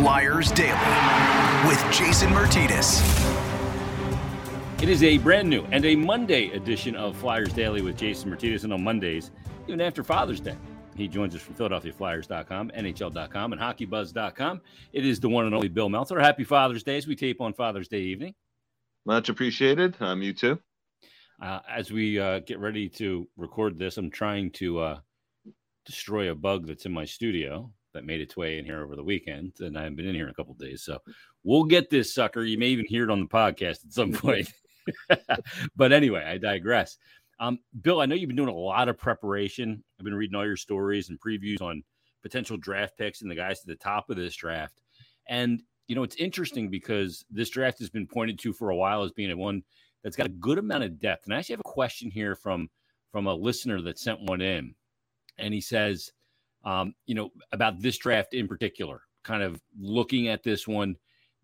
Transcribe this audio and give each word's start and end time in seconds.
Flyers 0.00 0.50
Daily 0.52 1.68
with 1.68 1.78
Jason 1.92 2.30
Myrtetus. 2.30 3.02
It 4.82 4.88
is 4.88 5.02
a 5.02 5.18
brand 5.18 5.50
new 5.50 5.62
and 5.72 5.84
a 5.84 5.94
Monday 5.94 6.48
edition 6.52 6.96
of 6.96 7.18
Flyers 7.18 7.52
Daily 7.52 7.82
with 7.82 7.98
Jason 7.98 8.30
Myrtetus. 8.30 8.64
And 8.64 8.72
on 8.72 8.82
Mondays, 8.82 9.30
even 9.68 9.82
after 9.82 10.02
Father's 10.02 10.40
Day, 10.40 10.56
he 10.96 11.06
joins 11.06 11.34
us 11.34 11.42
from 11.42 11.54
PhiladelphiaFlyers.com, 11.56 12.70
NHL.com, 12.70 13.52
and 13.52 13.60
HockeyBuzz.com. 13.60 14.62
It 14.94 15.04
is 15.04 15.20
the 15.20 15.28
one 15.28 15.44
and 15.44 15.54
only 15.54 15.68
Bill 15.68 15.90
Meltzer. 15.90 16.18
Happy 16.18 16.44
Father's 16.44 16.82
Day 16.82 16.96
as 16.96 17.06
we 17.06 17.14
tape 17.14 17.42
on 17.42 17.52
Father's 17.52 17.88
Day 17.88 18.00
evening. 18.00 18.34
Much 19.04 19.28
appreciated. 19.28 19.96
Um, 20.00 20.22
you 20.22 20.32
too. 20.32 20.58
Uh, 21.42 21.60
as 21.70 21.92
we 21.92 22.18
uh, 22.18 22.38
get 22.38 22.58
ready 22.58 22.88
to 22.88 23.28
record 23.36 23.76
this, 23.76 23.98
I'm 23.98 24.10
trying 24.10 24.50
to 24.52 24.78
uh, 24.78 25.00
destroy 25.84 26.30
a 26.30 26.34
bug 26.34 26.66
that's 26.66 26.86
in 26.86 26.92
my 26.92 27.04
studio 27.04 27.70
that 27.94 28.04
made 28.04 28.20
its 28.20 28.36
way 28.36 28.58
in 28.58 28.64
here 28.64 28.82
over 28.82 28.96
the 28.96 29.04
weekend, 29.04 29.52
and 29.60 29.76
I 29.76 29.82
haven't 29.82 29.96
been 29.96 30.06
in 30.06 30.14
here 30.14 30.24
in 30.24 30.30
a 30.30 30.34
couple 30.34 30.54
days. 30.54 30.82
So 30.82 30.98
we'll 31.44 31.64
get 31.64 31.90
this 31.90 32.14
sucker. 32.14 32.42
You 32.42 32.58
may 32.58 32.68
even 32.68 32.86
hear 32.86 33.04
it 33.04 33.10
on 33.10 33.20
the 33.20 33.26
podcast 33.26 33.84
at 33.84 33.92
some 33.92 34.12
point. 34.12 34.48
but 35.76 35.92
anyway, 35.92 36.24
I 36.24 36.38
digress. 36.38 36.96
Um, 37.38 37.58
Bill, 37.80 38.00
I 38.00 38.06
know 38.06 38.14
you've 38.14 38.28
been 38.28 38.36
doing 38.36 38.48
a 38.48 38.54
lot 38.54 38.88
of 38.88 38.98
preparation. 38.98 39.82
I've 39.98 40.04
been 40.04 40.14
reading 40.14 40.36
all 40.36 40.46
your 40.46 40.56
stories 40.56 41.08
and 41.08 41.20
previews 41.20 41.62
on 41.62 41.82
potential 42.22 42.56
draft 42.56 42.98
picks 42.98 43.22
and 43.22 43.30
the 43.30 43.34
guys 43.34 43.60
at 43.60 43.66
the 43.66 43.76
top 43.76 44.10
of 44.10 44.16
this 44.16 44.36
draft. 44.36 44.80
And 45.28 45.62
you 45.88 45.96
know, 45.96 46.02
it's 46.02 46.16
interesting 46.16 46.70
because 46.70 47.24
this 47.30 47.50
draft 47.50 47.78
has 47.80 47.90
been 47.90 48.06
pointed 48.06 48.38
to 48.40 48.52
for 48.52 48.70
a 48.70 48.76
while 48.76 49.02
as 49.02 49.10
being 49.10 49.32
a 49.32 49.36
one 49.36 49.62
that's 50.04 50.16
got 50.16 50.26
a 50.26 50.30
good 50.30 50.58
amount 50.58 50.84
of 50.84 51.00
depth. 51.00 51.24
And 51.24 51.34
I 51.34 51.38
actually 51.38 51.54
have 51.54 51.60
a 51.60 51.64
question 51.64 52.10
here 52.10 52.36
from 52.36 52.68
from 53.10 53.26
a 53.26 53.34
listener 53.34 53.82
that 53.82 53.98
sent 53.98 54.20
one 54.22 54.40
in, 54.40 54.74
and 55.36 55.52
he 55.52 55.60
says, 55.60 56.12
um, 56.64 56.94
you 57.06 57.14
know, 57.14 57.30
about 57.52 57.80
this 57.80 57.98
draft 57.98 58.34
in 58.34 58.48
particular, 58.48 59.02
kind 59.24 59.42
of 59.42 59.60
looking 59.78 60.28
at 60.28 60.42
this 60.42 60.66
one, 60.66 60.96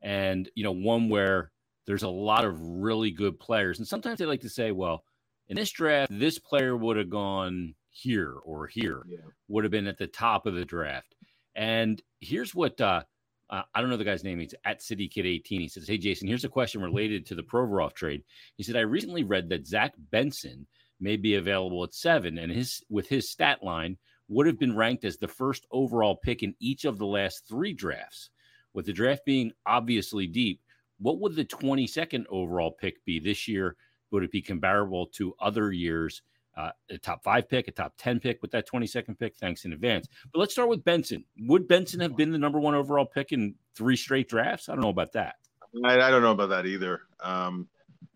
and 0.02 0.48
you 0.54 0.64
know, 0.64 0.72
one 0.72 1.08
where 1.08 1.50
there's 1.86 2.02
a 2.02 2.08
lot 2.08 2.44
of 2.44 2.60
really 2.60 3.10
good 3.10 3.38
players. 3.38 3.78
And 3.78 3.86
sometimes 3.86 4.18
they 4.18 4.26
like 4.26 4.40
to 4.40 4.48
say, 4.48 4.72
well, 4.72 5.04
in 5.48 5.56
this 5.56 5.70
draft, 5.70 6.10
this 6.10 6.38
player 6.38 6.76
would 6.76 6.96
have 6.96 7.10
gone 7.10 7.74
here 7.90 8.34
or 8.44 8.66
here, 8.66 9.02
yeah. 9.06 9.18
would 9.48 9.64
have 9.64 9.70
been 9.70 9.86
at 9.86 9.98
the 9.98 10.08
top 10.08 10.46
of 10.46 10.54
the 10.54 10.64
draft. 10.64 11.14
And 11.54 12.02
here's 12.20 12.54
what 12.54 12.80
uh, 12.80 13.02
uh, 13.48 13.62
I 13.74 13.80
don't 13.80 13.90
know 13.90 13.96
the 13.96 14.04
guy's 14.04 14.24
name. 14.24 14.40
He's 14.40 14.54
at 14.64 14.82
City 14.82 15.08
Kid 15.08 15.26
18. 15.26 15.60
He 15.60 15.68
says, 15.68 15.88
Hey, 15.88 15.98
Jason, 15.98 16.28
here's 16.28 16.44
a 16.44 16.48
question 16.48 16.82
related 16.82 17.26
to 17.26 17.34
the 17.34 17.42
Provorov 17.42 17.94
trade. 17.94 18.22
He 18.56 18.62
said, 18.62 18.76
I 18.76 18.80
recently 18.80 19.24
read 19.24 19.48
that 19.50 19.66
Zach 19.66 19.94
Benson 20.10 20.66
may 21.00 21.16
be 21.16 21.34
available 21.34 21.84
at 21.84 21.94
seven, 21.94 22.38
and 22.38 22.50
his 22.50 22.82
with 22.88 23.08
his 23.08 23.30
stat 23.30 23.62
line 23.62 23.98
would 24.28 24.46
have 24.46 24.58
been 24.58 24.76
ranked 24.76 25.04
as 25.04 25.16
the 25.16 25.28
first 25.28 25.66
overall 25.70 26.16
pick 26.16 26.42
in 26.42 26.54
each 26.58 26.84
of 26.84 26.98
the 26.98 27.06
last 27.06 27.46
three 27.48 27.72
drafts. 27.72 28.30
With 28.72 28.86
the 28.86 28.92
draft 28.92 29.24
being 29.24 29.52
obviously 29.64 30.26
deep, 30.26 30.60
what 30.98 31.20
would 31.20 31.34
the 31.34 31.44
22nd 31.44 32.24
overall 32.28 32.70
pick 32.70 33.04
be 33.04 33.18
this 33.18 33.46
year? 33.48 33.76
Would 34.10 34.22
it 34.22 34.30
be 34.30 34.42
comparable 34.42 35.06
to 35.14 35.34
other 35.40 35.72
years? 35.72 36.22
Uh, 36.56 36.70
a 36.90 36.96
top 36.96 37.22
five 37.22 37.48
pick, 37.48 37.68
a 37.68 37.70
top 37.70 37.92
10 37.98 38.18
pick 38.18 38.40
with 38.40 38.50
that 38.50 38.68
22nd 38.68 39.18
pick. 39.18 39.36
Thanks 39.36 39.66
in 39.66 39.74
advance. 39.74 40.08
But 40.32 40.38
let's 40.38 40.52
start 40.52 40.70
with 40.70 40.84
Benson. 40.84 41.24
Would 41.40 41.68
Benson 41.68 42.00
have 42.00 42.16
been 42.16 42.32
the 42.32 42.38
number 42.38 42.58
one 42.58 42.74
overall 42.74 43.04
pick 43.04 43.32
in 43.32 43.54
three 43.74 43.96
straight 43.96 44.28
drafts? 44.28 44.68
I 44.68 44.72
don't 44.72 44.80
know 44.80 44.88
about 44.88 45.12
that. 45.12 45.36
I, 45.84 46.00
I 46.00 46.10
don't 46.10 46.22
know 46.22 46.32
about 46.32 46.48
that 46.48 46.64
either. 46.64 47.02
Um, 47.20 47.68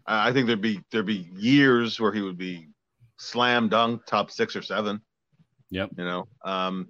I 0.06 0.32
think 0.32 0.46
there'd 0.46 0.60
be 0.60 0.80
there'd 0.90 1.06
be 1.06 1.28
years 1.36 2.00
where 2.00 2.12
he 2.12 2.22
would 2.22 2.38
be 2.38 2.68
slam 3.18 3.68
dunk 3.68 4.06
top 4.06 4.30
six 4.30 4.56
or 4.56 4.62
seven. 4.62 5.00
Yep. 5.70 5.90
You 5.96 6.04
know, 6.04 6.28
um, 6.44 6.88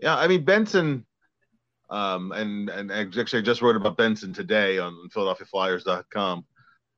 yeah. 0.00 0.16
I 0.16 0.26
mean 0.28 0.44
Benson 0.44 1.06
um, 1.90 2.32
and 2.32 2.68
and 2.68 2.90
actually 2.90 3.38
I 3.38 3.42
just 3.42 3.62
wrote 3.62 3.76
about 3.76 3.96
Benson 3.96 4.32
today 4.32 4.78
on 4.78 5.08
PhiladelphiaFlyers.com. 5.14 6.44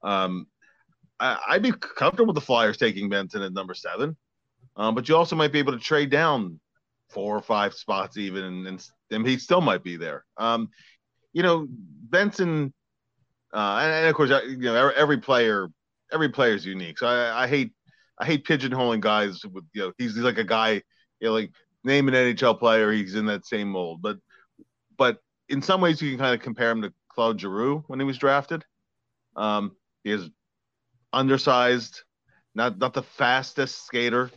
Um, 0.03 0.47
I, 1.21 1.39
I'd 1.49 1.63
be 1.63 1.73
comfortable 1.73 2.33
with 2.33 2.37
the 2.37 2.47
Flyers 2.47 2.77
taking 2.77 3.09
Benson 3.09 3.43
at 3.43 3.53
number 3.53 3.75
seven, 3.75 4.17
um, 4.77 4.95
but 4.95 5.09
you 5.09 5.17
also 5.17 5.37
might 5.37 5.53
be 5.53 5.59
able 5.59 5.73
to 5.73 5.79
trade 5.79 6.11
down 6.11 6.61
four 7.11 7.37
or 7.37 7.43
five 7.43 7.75
spots 7.75 8.17
even, 8.17 8.45
and, 8.45 8.67
and, 8.67 8.89
and 9.11 9.27
he 9.27 9.39
still 9.39 9.61
might 9.61 9.83
be 9.83 9.97
there. 9.97 10.25
Um, 10.37 10.71
you 11.33 11.43
know, 11.43 11.67
Benson, 11.69 12.73
uh, 13.53 13.81
and, 13.83 13.93
and, 13.93 14.07
of 14.07 14.15
course, 14.15 14.31
you 14.47 14.59
know, 14.59 14.91
every 14.97 15.19
player, 15.19 15.69
every 16.13 16.29
player 16.29 16.55
is 16.55 16.65
unique. 16.65 16.99
So 16.99 17.07
I, 17.07 17.45
I 17.45 17.49
hate, 17.49 17.73
I 18.19 18.27
hate 18.27 18.47
pigeonholing 18.47 19.01
guys 19.01 19.45
with, 19.45 19.65
you 19.73 19.83
know, 19.83 19.93
he's, 19.99 20.15
he's 20.15 20.25
like 20.25 20.39
a 20.39 20.45
guy, 20.45 20.83
you 21.21 21.29
know, 21.29 21.35
like 21.35 21.53
name 21.85 22.09
an 22.09 22.15
NHL 22.15 22.59
player, 22.59 22.93
he's 22.93 23.15
in 23.15 23.27
that 23.27 23.47
same 23.47 23.69
mold. 23.69 24.03
But 24.03 24.19
but 24.97 25.19
in 25.49 25.63
some 25.63 25.81
ways 25.81 26.01
you 26.03 26.11
can 26.11 26.19
kind 26.19 26.35
of 26.35 26.43
compare 26.43 26.71
him 26.71 26.83
to 26.83 26.93
Claude 27.09 27.41
Giroux 27.41 27.85
when 27.87 27.99
he 27.99 28.05
was 28.05 28.19
drafted. 28.19 28.65
Um, 29.37 29.73
he 30.05 30.13
is 30.13 30.29
undersized, 31.13 32.03
not 32.55 32.79
not 32.79 32.95
the 32.95 33.03
fastest 33.03 33.85
skater, 33.87 34.31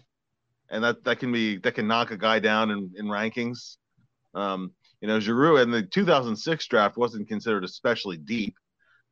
and 0.69 0.83
that 0.83 1.03
that 1.03 1.19
can 1.19 1.31
be 1.31 1.57
that 1.57 1.75
can 1.75 1.87
knock 1.87 2.11
a 2.11 2.17
guy 2.17 2.39
down 2.39 2.71
in, 2.71 2.91
in 2.97 3.05
rankings. 3.05 3.77
Um, 4.33 4.71
you 5.01 5.07
know, 5.07 5.19
Giroux 5.19 5.57
in 5.57 5.71
the 5.71 5.83
2006 5.83 6.67
draft 6.67 6.95
wasn't 6.95 7.27
considered 7.27 7.63
especially 7.63 8.17
deep, 8.17 8.55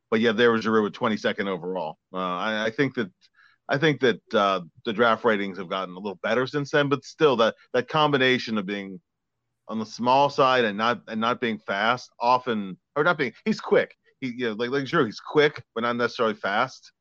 but 0.09 0.19
yet 0.19 0.37
there 0.37 0.51
was 0.51 0.63
Giroux 0.63 0.83
with 0.83 0.93
22nd 0.93 1.47
overall. 1.47 1.97
Uh, 2.13 2.17
I, 2.17 2.65
I, 2.65 2.71
think 2.71 2.93
that 2.93 3.11
I 3.69 3.77
think 3.77 4.01
that 4.01 4.33
uh, 4.33 4.61
the 4.83 4.93
draft 4.93 5.23
ratings 5.23 5.59
have 5.59 5.69
gotten 5.69 5.93
a 5.93 5.99
little 5.99 6.19
better 6.23 6.47
since 6.47 6.71
then, 6.71 6.89
but 6.89 7.05
still 7.05 7.35
that 7.37 7.55
that 7.73 7.87
combination 7.87 8.57
of 8.57 8.65
being 8.65 8.99
on 9.67 9.77
the 9.77 9.85
small 9.85 10.29
side 10.31 10.65
and 10.65 10.77
not 10.77 11.01
and 11.07 11.21
not 11.21 11.39
being 11.39 11.59
fast 11.59 12.09
often 12.19 12.77
or 12.95 13.03
not 13.03 13.17
being 13.19 13.31
he's 13.45 13.61
quick. 13.61 13.95
He 14.19 14.33
you 14.35 14.49
know 14.49 14.53
like 14.53 14.71
like 14.71 14.87
sure 14.87 15.05
he's 15.05 15.19
quick 15.19 15.63
but 15.75 15.81
not 15.81 15.95
necessarily 15.95 16.33
fast. 16.33 16.91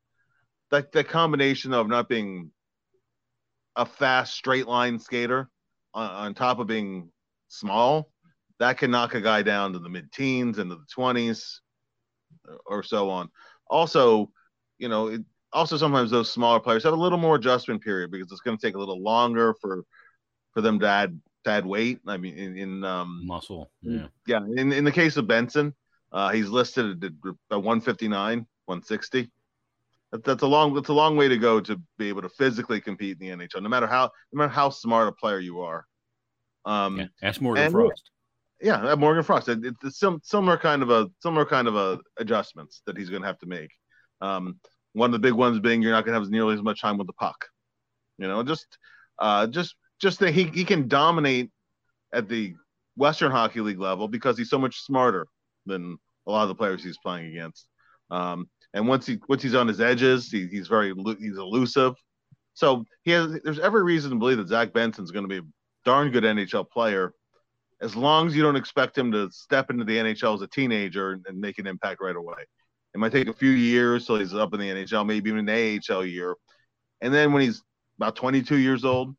That 0.69 0.91
that 0.91 1.09
combination 1.09 1.73
of 1.73 1.87
not 1.87 2.07
being 2.07 2.51
a 3.75 3.85
fast 3.85 4.35
straight 4.35 4.67
line 4.67 4.99
skater 4.99 5.49
on, 5.95 6.09
on 6.11 6.33
top 6.35 6.59
of 6.59 6.67
being 6.67 7.09
small 7.47 8.11
that 8.59 8.77
can 8.77 8.91
knock 8.91 9.15
a 9.15 9.21
guy 9.21 9.41
down 9.41 9.73
to 9.73 9.79
the 9.79 9.89
mid 9.89 10.11
teens 10.11 10.59
into 10.59 10.75
the 10.75 10.85
20s 10.95 11.61
or 12.67 12.83
so 12.83 13.09
on. 13.09 13.29
Also 13.67 14.31
you 14.77 14.87
know 14.87 15.07
it, 15.07 15.21
also 15.53 15.77
sometimes 15.77 16.11
those 16.11 16.31
smaller 16.31 16.59
players 16.59 16.83
have 16.83 16.93
a 16.93 16.97
little 16.97 17.17
more 17.17 17.35
adjustment 17.35 17.81
period 17.81 18.11
because 18.11 18.31
it's 18.31 18.41
going 18.41 18.57
to 18.57 18.65
take 18.65 18.75
a 18.75 18.79
little 18.79 19.01
longer 19.01 19.55
for 19.61 19.83
for 20.53 20.61
them 20.61 20.79
to 20.79 20.87
add 20.87 21.19
to 21.43 21.49
add 21.49 21.65
weight. 21.65 21.99
I 22.07 22.17
mean, 22.17 22.37
in, 22.37 22.57
in 22.57 22.83
um, 22.83 23.25
muscle. 23.25 23.71
Yeah. 23.81 24.07
Yeah. 24.25 24.41
In, 24.55 24.71
in 24.71 24.83
the 24.83 24.91
case 24.91 25.17
of 25.17 25.27
Benson, 25.27 25.73
uh, 26.11 26.29
he's 26.29 26.49
listed 26.49 27.03
at, 27.03 27.11
at 27.51 27.57
159, 27.57 28.39
160. 28.65 29.31
That, 30.11 30.23
that's 30.23 30.43
a 30.43 30.47
long, 30.47 30.73
that's 30.73 30.89
a 30.89 30.93
long 30.93 31.15
way 31.15 31.27
to 31.27 31.37
go 31.37 31.59
to 31.59 31.79
be 31.97 32.09
able 32.09 32.23
to 32.23 32.29
physically 32.29 32.81
compete 32.81 33.17
in 33.21 33.37
the 33.37 33.45
NHL, 33.45 33.61
no 33.61 33.69
matter 33.69 33.87
how, 33.87 34.09
no 34.33 34.37
matter 34.39 34.51
how 34.51 34.69
smart 34.69 35.07
a 35.07 35.11
player 35.11 35.39
you 35.39 35.61
are. 35.61 35.85
Um, 36.65 36.99
yeah. 36.99 37.05
Ask 37.21 37.41
Morgan 37.41 37.65
and, 37.65 37.71
Frost. 37.71 38.11
Yeah, 38.61 38.95
Morgan 38.95 39.23
Frost. 39.23 39.47
It, 39.47 39.75
it's 39.83 39.99
some 39.99 40.19
similar 40.23 40.57
kind 40.57 40.83
of 40.83 40.89
a 40.89 41.07
similar 41.21 41.45
kind 41.45 41.67
of 41.67 41.75
a 41.75 41.99
adjustments 42.17 42.81
that 42.85 42.97
he's 42.97 43.09
going 43.09 43.21
to 43.21 43.27
have 43.27 43.39
to 43.39 43.45
make. 43.45 43.71
Um, 44.19 44.59
one 44.99 45.09
of 45.09 45.13
the 45.13 45.27
big 45.27 45.33
ones 45.33 45.59
being 45.59 45.81
you're 45.81 45.91
not 45.91 46.05
going 46.05 46.13
to 46.13 46.19
have 46.19 46.29
nearly 46.29 46.53
as 46.53 46.61
much 46.61 46.81
time 46.81 46.97
with 46.97 47.07
the 47.07 47.13
puck. 47.13 47.47
You 48.17 48.27
know, 48.27 48.43
just 48.43 48.67
uh, 49.17 49.47
just 49.47 49.75
just 49.99 50.19
that 50.19 50.33
he, 50.33 50.45
he 50.45 50.65
can 50.65 50.87
dominate 50.87 51.49
at 52.13 52.27
the 52.27 52.53
Western 52.95 53.31
Hockey 53.31 53.61
League 53.61 53.79
level 53.79 54.07
because 54.07 54.37
he's 54.37 54.49
so 54.49 54.59
much 54.59 54.81
smarter 54.81 55.27
than 55.65 55.97
a 56.27 56.31
lot 56.31 56.43
of 56.43 56.49
the 56.49 56.55
players 56.55 56.83
he's 56.83 56.97
playing 56.97 57.27
against. 57.27 57.67
Um, 58.11 58.49
and 58.73 58.87
once 58.87 59.05
he 59.05 59.19
once 59.29 59.41
he's 59.41 59.55
on 59.55 59.67
his 59.67 59.79
edges, 59.79 60.29
he, 60.29 60.47
he's 60.47 60.67
very 60.67 60.93
he's 61.19 61.37
elusive. 61.37 61.95
So 62.53 62.83
he 63.03 63.11
has 63.11 63.39
there's 63.43 63.59
every 63.59 63.83
reason 63.83 64.11
to 64.11 64.17
believe 64.17 64.37
that 64.37 64.49
Zach 64.49 64.73
Benson's 64.73 65.11
going 65.11 65.27
to 65.27 65.29
be 65.29 65.37
a 65.37 65.49
darn 65.85 66.11
good 66.11 66.23
NHL 66.23 66.69
player, 66.69 67.13
as 67.81 67.95
long 67.95 68.27
as 68.27 68.35
you 68.35 68.43
don't 68.43 68.57
expect 68.57 68.97
him 68.97 69.13
to 69.13 69.31
step 69.31 69.69
into 69.69 69.85
the 69.85 69.95
NHL 69.95 70.35
as 70.35 70.41
a 70.41 70.47
teenager 70.47 71.13
and, 71.13 71.25
and 71.27 71.39
make 71.39 71.57
an 71.57 71.67
impact 71.67 72.01
right 72.01 72.15
away. 72.15 72.43
It 72.93 72.97
might 72.97 73.11
take 73.11 73.27
a 73.27 73.33
few 73.33 73.51
years 73.51 74.05
till 74.05 74.17
he's 74.17 74.33
up 74.33 74.53
in 74.53 74.59
the 74.59 74.67
NHL, 74.67 75.05
maybe 75.05 75.29
even 75.29 75.47
an 75.47 75.79
AHL 75.89 76.05
year, 76.05 76.35
and 77.01 77.13
then 77.13 77.33
when 77.33 77.41
he's 77.41 77.63
about 77.97 78.15
22 78.15 78.57
years 78.57 78.85
old, 78.85 79.15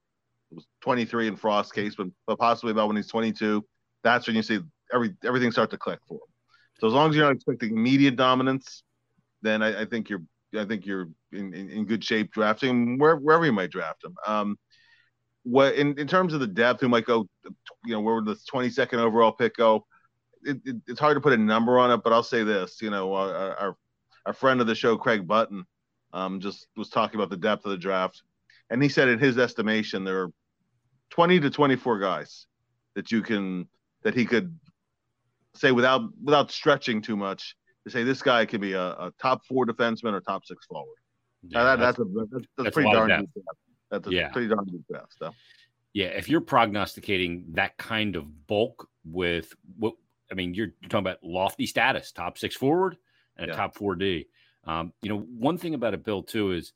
it 0.51 0.55
was 0.57 0.67
23 0.83 1.29
in 1.29 1.37
Frost's 1.37 1.73
case, 1.73 1.95
but, 1.95 2.09
but 2.27 2.39
possibly 2.39 2.73
about 2.73 2.89
when 2.89 2.97
he's 2.97 3.07
22. 3.07 3.65
That's 4.03 4.27
when 4.27 4.37
you 4.37 4.43
see 4.43 4.61
every 4.93 5.15
everything 5.25 5.53
start 5.53 5.71
to 5.71 5.79
click 5.79 6.01
for 6.09 6.15
him. 6.15 6.21
So 6.81 6.87
as 6.87 6.93
long 6.93 7.11
as 7.11 7.17
you're 7.17 7.27
not 7.27 7.35
expecting 7.35 7.77
immediate 7.77 8.17
dominance, 8.17 8.83
then 9.43 9.63
I, 9.63 9.83
I 9.83 9.85
think 9.85 10.09
you're 10.09 10.23
I 10.59 10.65
think 10.65 10.85
you're 10.85 11.09
in, 11.33 11.55
in, 11.55 11.71
in, 11.71 11.85
good 11.85 12.03
shape 12.03 12.33
drafting 12.33 12.99
where, 12.99 13.17
wherever 13.17 13.47
you 13.47 13.53
might 13.53 13.71
draft 13.71 14.03
him. 14.03 14.17
Um, 14.27 14.59
what 15.45 15.75
in, 15.75 15.97
in 15.97 16.09
terms 16.09 16.35
of 16.35 16.41
the 16.41 16.47
depth, 16.47 16.81
who 16.81 16.89
might 16.89 17.05
go, 17.05 17.29
you 17.85 17.93
know, 17.93 18.01
where 18.01 18.17
would 18.17 18.25
the 18.25 18.37
22nd 18.53 18.99
overall 18.99 19.31
pick 19.31 19.57
go? 19.57 19.87
It, 20.43 20.59
it, 20.65 20.77
it's 20.87 21.01
hard 21.01 21.17
to 21.17 21.21
put 21.21 21.33
a 21.33 21.37
number 21.37 21.79
on 21.79 21.91
it, 21.91 22.03
but 22.03 22.13
I'll 22.13 22.23
say 22.23 22.43
this, 22.43 22.81
you 22.81 22.91
know, 22.91 23.13
our, 23.15 23.57
our, 23.57 23.77
our 24.27 24.33
friend 24.33 24.61
of 24.61 24.67
the 24.67 24.75
show, 24.75 24.97
Craig 24.97 25.27
Button, 25.27 25.65
um, 26.13 26.41
just 26.41 26.69
was 26.77 26.89
talking 26.89 27.17
about 27.17 27.31
the 27.31 27.37
depth 27.37 27.65
of 27.65 27.73
the 27.73 27.77
draft. 27.77 28.23
And 28.71 28.83
he 28.83 28.89
said, 28.89 29.09
in 29.09 29.19
his 29.19 29.39
estimation, 29.39 30.05
there 30.05 30.23
are 30.23 30.33
20 31.11 31.41
to 31.41 31.51
24 31.51 31.99
guys 31.99 32.47
that 32.95 33.11
you 33.13 33.23
can 33.23 33.69
that 34.03 34.15
he 34.15 34.25
could 34.25 34.59
say 35.55 35.73
without 35.73 36.03
without 36.23 36.51
stretching 36.51 37.03
too 37.03 37.17
much 37.17 37.57
to 37.85 37.91
say 37.91 38.03
this 38.03 38.23
guy 38.23 38.47
could 38.47 38.61
be 38.61 38.73
a, 38.73 38.91
a 38.91 39.13
top 39.21 39.45
four 39.47 39.67
defenseman 39.67 40.13
or 40.13 40.21
top 40.21 40.45
six 40.45 40.67
forward. 40.67 40.97
Yeah, 41.43 41.65
that, 41.65 41.79
that's, 41.79 41.99
that's, 41.99 42.09
a 42.09 42.27
that's, 42.31 42.47
that's 42.57 42.75
pretty 42.75 42.93
darn 42.93 43.09
good. 43.09 43.17
draft. 43.17 43.59
That's 43.91 44.07
a 44.09 44.11
yeah. 44.11 44.29
pretty 44.29 44.49
darn 44.49 44.65
good 44.67 44.85
draft 44.91 45.13
stuff. 45.13 45.35
Yeah, 45.93 46.07
if 46.07 46.29
you're 46.29 46.41
prognosticating 46.41 47.47
that 47.53 47.77
kind 47.77 48.15
of 48.15 48.47
bulk 48.47 48.89
with 49.05 49.53
what 49.77 49.95
I 50.31 50.35
mean, 50.35 50.55
you're, 50.55 50.69
you're 50.81 50.89
talking 50.89 51.07
about 51.07 51.23
lofty 51.23 51.67
status, 51.67 52.13
top 52.13 52.39
six 52.39 52.55
forward 52.55 52.97
and 53.37 53.47
a 53.47 53.53
yeah. 53.53 53.57
top 53.57 53.75
four 53.75 53.95
D. 53.97 54.27
Um, 54.65 54.93
you 55.03 55.09
know, 55.09 55.19
one 55.19 55.59
thing 55.59 55.75
about 55.75 55.95
it, 55.95 56.05
Bill, 56.05 56.23
too, 56.23 56.53
is 56.53 56.73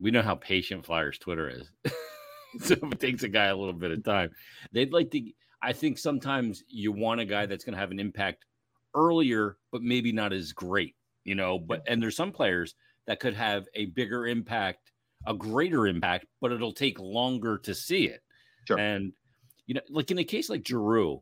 we 0.00 0.10
know 0.10 0.22
how 0.22 0.34
patient 0.34 0.84
Flyers 0.84 1.18
Twitter 1.18 1.48
is. 1.48 1.70
so 2.60 2.74
it 2.74 3.00
takes 3.00 3.22
a 3.22 3.28
guy 3.28 3.46
a 3.46 3.56
little 3.56 3.74
bit 3.74 3.90
of 3.90 4.02
time. 4.02 4.30
They'd 4.72 4.92
like 4.92 5.10
to. 5.12 5.30
I 5.62 5.72
think 5.72 5.98
sometimes 5.98 6.64
you 6.68 6.90
want 6.90 7.20
a 7.20 7.26
guy 7.26 7.46
that's 7.46 7.64
going 7.64 7.74
to 7.74 7.80
have 7.80 7.90
an 7.90 8.00
impact 8.00 8.46
earlier, 8.94 9.58
but 9.70 9.82
maybe 9.82 10.10
not 10.10 10.32
as 10.32 10.52
great. 10.52 10.96
You 11.24 11.34
know, 11.34 11.58
but 11.58 11.82
and 11.86 12.02
there's 12.02 12.16
some 12.16 12.32
players 12.32 12.74
that 13.06 13.20
could 13.20 13.34
have 13.34 13.66
a 13.74 13.86
bigger 13.86 14.26
impact, 14.26 14.90
a 15.26 15.34
greater 15.34 15.86
impact, 15.86 16.26
but 16.40 16.50
it'll 16.50 16.72
take 16.72 16.98
longer 16.98 17.58
to 17.58 17.74
see 17.74 18.06
it. 18.06 18.22
Sure. 18.66 18.78
And 18.78 19.12
you 19.66 19.74
know, 19.74 19.82
like 19.90 20.10
in 20.10 20.18
a 20.18 20.24
case 20.24 20.48
like 20.48 20.66
Giroux, 20.66 21.20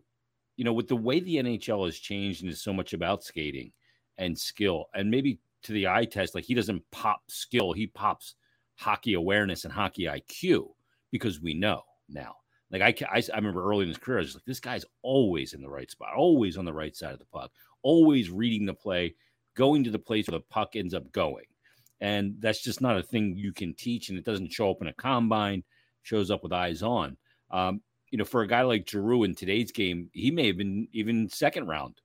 you 0.58 0.64
know, 0.64 0.72
with 0.72 0.88
the 0.88 0.96
way 0.96 1.20
the 1.20 1.36
NHL 1.36 1.86
has 1.86 1.96
changed 1.98 2.42
and 2.42 2.50
is 2.50 2.60
so 2.60 2.72
much 2.72 2.92
about 2.92 3.22
skating 3.22 3.70
and 4.18 4.36
skill, 4.36 4.86
and 4.92 5.08
maybe 5.08 5.38
to 5.62 5.72
the 5.72 5.86
eye 5.86 6.04
test, 6.04 6.34
like 6.34 6.44
he 6.44 6.52
doesn't 6.52 6.82
pop 6.90 7.22
skill, 7.28 7.72
he 7.72 7.86
pops 7.86 8.34
hockey 8.74 9.14
awareness 9.14 9.64
and 9.64 9.72
hockey 9.72 10.02
IQ 10.04 10.70
because 11.12 11.40
we 11.40 11.54
know 11.54 11.82
now. 12.08 12.34
Like 12.72 12.82
I, 12.82 13.06
I, 13.08 13.22
I 13.32 13.36
remember 13.36 13.64
early 13.64 13.82
in 13.82 13.88
his 13.88 13.98
career, 13.98 14.18
I 14.18 14.22
was 14.22 14.34
like, 14.34 14.44
this 14.46 14.58
guy's 14.58 14.84
always 15.02 15.54
in 15.54 15.62
the 15.62 15.70
right 15.70 15.88
spot, 15.88 16.14
always 16.16 16.58
on 16.58 16.64
the 16.64 16.72
right 16.72 16.94
side 16.94 17.12
of 17.12 17.20
the 17.20 17.24
puck, 17.26 17.52
always 17.82 18.28
reading 18.28 18.66
the 18.66 18.74
play, 18.74 19.14
going 19.54 19.84
to 19.84 19.92
the 19.92 19.98
place 19.98 20.26
where 20.26 20.40
the 20.40 20.44
puck 20.50 20.74
ends 20.74 20.92
up 20.92 21.10
going. 21.12 21.46
And 22.00 22.34
that's 22.40 22.62
just 22.62 22.80
not 22.80 22.98
a 22.98 23.02
thing 23.02 23.36
you 23.36 23.52
can 23.52 23.74
teach, 23.74 24.08
and 24.08 24.18
it 24.18 24.24
doesn't 24.24 24.52
show 24.52 24.72
up 24.72 24.78
in 24.80 24.88
a 24.88 24.92
combine. 24.92 25.62
Shows 26.02 26.30
up 26.32 26.42
with 26.42 26.52
eyes 26.52 26.82
on. 26.82 27.16
Um, 27.50 27.80
you 28.10 28.18
know, 28.18 28.24
for 28.24 28.42
a 28.42 28.48
guy 28.48 28.62
like 28.62 28.88
Giroux 28.88 29.24
in 29.24 29.34
today's 29.34 29.72
game, 29.72 30.10
he 30.12 30.30
may 30.30 30.46
have 30.48 30.56
been 30.56 30.88
even 30.92 31.28
second 31.28 31.66
round 31.66 32.00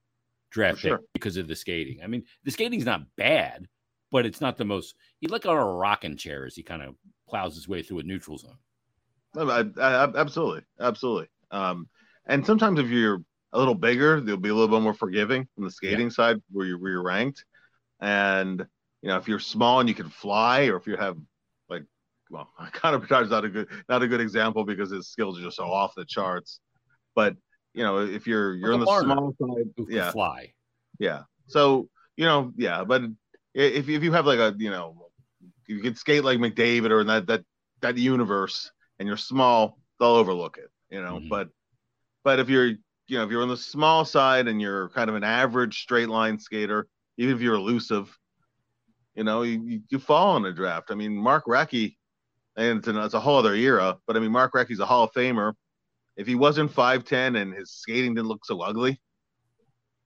draft 0.52 0.80
sure. 0.80 0.98
pick 0.98 1.08
because 1.14 1.38
of 1.38 1.48
the 1.48 1.56
skating. 1.56 2.00
I 2.04 2.08
mean, 2.08 2.24
the 2.44 2.52
skating's 2.52 2.86
not 2.86 3.02
bad, 3.18 3.68
but 4.12 4.26
it's 4.26 4.42
not 4.42 4.58
the 4.58 4.66
most. 4.66 4.96
He 5.20 5.28
like 5.28 5.46
on 5.46 5.58
a 5.58 5.66
rocking 5.66 6.18
chair 6.18 6.46
as 6.46 6.56
he 6.56 6.64
kind 6.64 6.82
of 6.82 6.96
plows 7.28 7.56
his 7.56 7.68
way 7.68 7.82
through 7.82 8.00
a 8.00 8.04
neutral 8.04 8.38
zone. 8.38 8.58
I, 9.36 9.66
I, 9.82 10.04
absolutely, 10.16 10.62
absolutely. 10.80 11.28
Um, 11.52 11.90
and 12.28 12.46
sometimes 12.46 12.80
if 12.80 12.88
you're 12.88 13.24
a 13.52 13.60
little 13.60 13.76
bigger, 13.76 14.22
they'll 14.22 14.38
be 14.38 14.50
a 14.50 14.54
little 14.54 14.76
bit 14.76 14.84
more 14.84 14.94
forgiving 14.94 15.48
on 15.58 15.64
the 15.64 15.72
skating 15.72 16.08
yeah. 16.08 16.14
side 16.14 16.42
where 16.52 16.68
you're, 16.68 16.78
where 16.78 16.92
you're 16.92 17.04
ranked. 17.04 17.44
And 18.00 18.66
you 19.02 19.10
know, 19.10 19.18
if 19.18 19.28
you're 19.28 19.40
small 19.40 19.80
and 19.80 19.90
you 19.90 19.96
can 19.96 20.10
fly, 20.10 20.68
or 20.68 20.78
if 20.78 20.88
you 20.88 20.96
have 20.96 21.18
well, 22.34 22.50
Connor 22.74 22.98
Bedard's 22.98 23.30
not 23.30 23.46
a 23.46 23.50
good 23.50 23.68
not 23.88 24.02
a 24.02 24.08
good 24.08 24.20
example 24.20 24.66
because 24.66 24.92
his 24.92 25.08
skills 25.08 25.40
are 25.40 25.44
just 25.44 25.58
so 25.58 25.66
off 25.66 25.94
the 25.96 26.04
charts. 26.04 26.60
But 27.16 27.36
you 27.74 27.84
know, 27.84 28.00
if 28.00 28.28
you're 28.28 28.56
you're 28.56 28.74
on 28.74 28.80
the 28.80 28.86
small 28.86 29.36
side, 29.40 29.86
yeah, 29.88 30.12
fly, 30.12 30.54
yeah. 31.00 31.22
So 31.48 31.90
you 32.18 32.26
know, 32.26 32.52
yeah, 32.58 32.84
but 32.84 33.04
if 33.54 33.88
if 33.88 34.04
you 34.04 34.12
have 34.12 34.26
like 34.26 34.40
a 34.40 34.56
you 34.58 34.72
know 34.72 35.08
you 35.68 35.80
can 35.80 35.96
skate 35.96 36.24
like 36.24 36.40
McDavid 36.40 36.90
or 36.90 37.02
in 37.02 37.08
that 37.08 37.28
that 37.28 37.44
that 37.82 37.98
universe 37.98 38.72
and 39.00 39.08
you're 39.08 39.18
small, 39.18 39.78
they'll 40.00 40.10
overlook 40.10 40.58
it, 40.58 40.72
you 40.90 41.02
know. 41.02 41.18
Mm-hmm. 41.18 41.30
But 41.30 41.50
but 42.24 42.40
if 42.40 42.50
you're 42.50 42.68
you 42.68 43.18
know 43.18 43.24
if 43.24 43.32
you're 43.32 43.44
on 43.44 43.50
the 43.50 43.58
small 43.58 44.06
side 44.06 44.48
and 44.48 44.60
you're 44.60 44.90
kind 44.90 45.10
of 45.10 45.16
an 45.16 45.24
average 45.24 45.82
straight 45.82 46.10
line 46.10 46.40
skater, 46.40 46.88
even 47.18 47.36
if 47.36 47.42
you're 47.42 47.56
elusive, 47.56 48.18
you 49.16 49.24
know 49.24 49.44
you, 49.44 49.82
you 49.90 50.00
fall 50.00 50.38
in 50.38 50.46
a 50.46 50.54
draft. 50.54 50.90
I 50.90 50.96
mean 50.96 51.16
Mark 51.16 51.46
Recchi, 51.46 51.96
and 52.56 52.80
it's, 52.80 52.88
an, 52.88 52.98
it's 52.98 53.14
a 53.14 53.20
whole 53.20 53.38
other 53.38 53.56
era, 53.56 53.98
but 54.08 54.16
I 54.16 54.20
mean 54.20 54.32
Mark 54.32 54.54
Recchi's 54.54 54.80
a 54.80 54.86
Hall 54.86 55.04
of 55.04 55.12
Famer. 55.14 55.54
If 56.16 56.28
he 56.28 56.36
wasn't 56.36 56.72
five 56.72 57.04
ten 57.04 57.36
and 57.36 57.54
his 57.54 57.72
skating 57.72 58.14
didn't 58.14 58.28
look 58.28 58.46
so 58.46 58.62
ugly, 58.62 59.02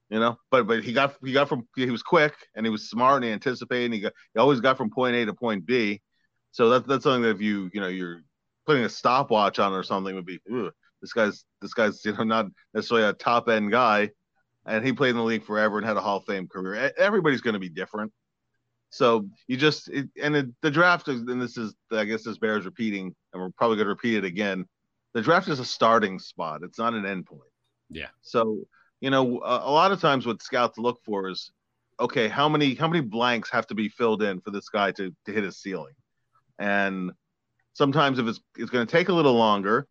you 0.09 0.19
know. 0.19 0.37
But 0.51 0.67
but 0.67 0.83
he 0.83 0.93
got 0.93 1.15
he 1.23 1.33
got 1.33 1.49
from 1.49 1.67
he 1.75 1.89
was 1.89 2.03
quick 2.03 2.33
and 2.55 2.65
he 2.65 2.69
was 2.69 2.89
smart 2.89 3.17
and 3.17 3.25
he 3.25 3.31
anticipated. 3.31 3.93
He 3.93 3.99
got 3.99 4.13
he 4.33 4.39
always 4.39 4.61
got 4.61 4.77
from 4.77 4.89
point 4.89 5.15
A 5.15 5.25
to 5.25 5.33
point 5.33 5.65
B. 5.65 6.01
So 6.51 6.69
that's 6.69 6.87
that's 6.87 7.03
something 7.03 7.23
that 7.23 7.35
if 7.35 7.41
you 7.41 7.69
you 7.73 7.81
know 7.81 7.87
you're 7.87 8.21
putting 8.65 8.83
a 8.83 8.89
stopwatch 8.89 9.59
on 9.59 9.73
or 9.73 9.83
something 9.83 10.15
would 10.15 10.25
be 10.25 10.39
this 11.01 11.13
guy's 11.13 11.43
this 11.61 11.73
guy's 11.73 12.03
you 12.05 12.13
know 12.13 12.23
not 12.23 12.47
necessarily 12.73 13.07
a 13.07 13.13
top 13.13 13.49
end 13.49 13.71
guy, 13.71 14.09
and 14.65 14.85
he 14.85 14.93
played 14.93 15.11
in 15.11 15.17
the 15.17 15.23
league 15.23 15.43
forever 15.43 15.77
and 15.77 15.85
had 15.85 15.97
a 15.97 16.01
Hall 16.01 16.17
of 16.17 16.25
Fame 16.25 16.47
career. 16.47 16.91
Everybody's 16.97 17.41
going 17.41 17.53
to 17.53 17.59
be 17.59 17.69
different. 17.69 18.11
So 18.89 19.27
you 19.47 19.57
just 19.57 19.89
it, 19.89 20.09
and 20.21 20.35
it, 20.35 20.47
the 20.61 20.71
draft 20.71 21.07
is, 21.07 21.21
and 21.21 21.41
this 21.41 21.57
is 21.57 21.75
I 21.91 22.05
guess 22.05 22.23
this 22.23 22.37
bears 22.37 22.65
repeating, 22.65 23.13
and 23.33 23.41
we're 23.41 23.49
probably 23.49 23.77
going 23.77 23.85
to 23.85 23.89
repeat 23.89 24.17
it 24.17 24.25
again. 24.25 24.65
The 25.13 25.21
draft 25.21 25.49
is 25.49 25.59
a 25.59 25.65
starting 25.65 26.19
spot; 26.19 26.61
it's 26.63 26.79
not 26.79 26.93
an 26.93 27.03
endpoint. 27.03 27.51
Yeah. 27.89 28.07
So 28.21 28.59
you 29.01 29.09
know, 29.09 29.41
a, 29.41 29.69
a 29.69 29.71
lot 29.71 29.91
of 29.91 29.99
times 29.99 30.25
what 30.25 30.41
scouts 30.41 30.77
look 30.77 30.99
for 31.03 31.29
is, 31.29 31.51
okay, 31.99 32.27
how 32.27 32.47
many 32.47 32.75
how 32.75 32.87
many 32.87 33.01
blanks 33.01 33.49
have 33.51 33.67
to 33.67 33.75
be 33.75 33.89
filled 33.89 34.23
in 34.23 34.39
for 34.39 34.51
this 34.51 34.69
guy 34.69 34.91
to 34.93 35.13
to 35.25 35.31
hit 35.31 35.43
his 35.43 35.57
ceiling, 35.57 35.93
and 36.57 37.11
sometimes 37.73 38.19
if 38.19 38.27
it's 38.27 38.39
it's 38.57 38.71
going 38.71 38.85
to 38.85 38.91
take 38.91 39.09
a 39.09 39.13
little 39.13 39.35
longer 39.35 39.87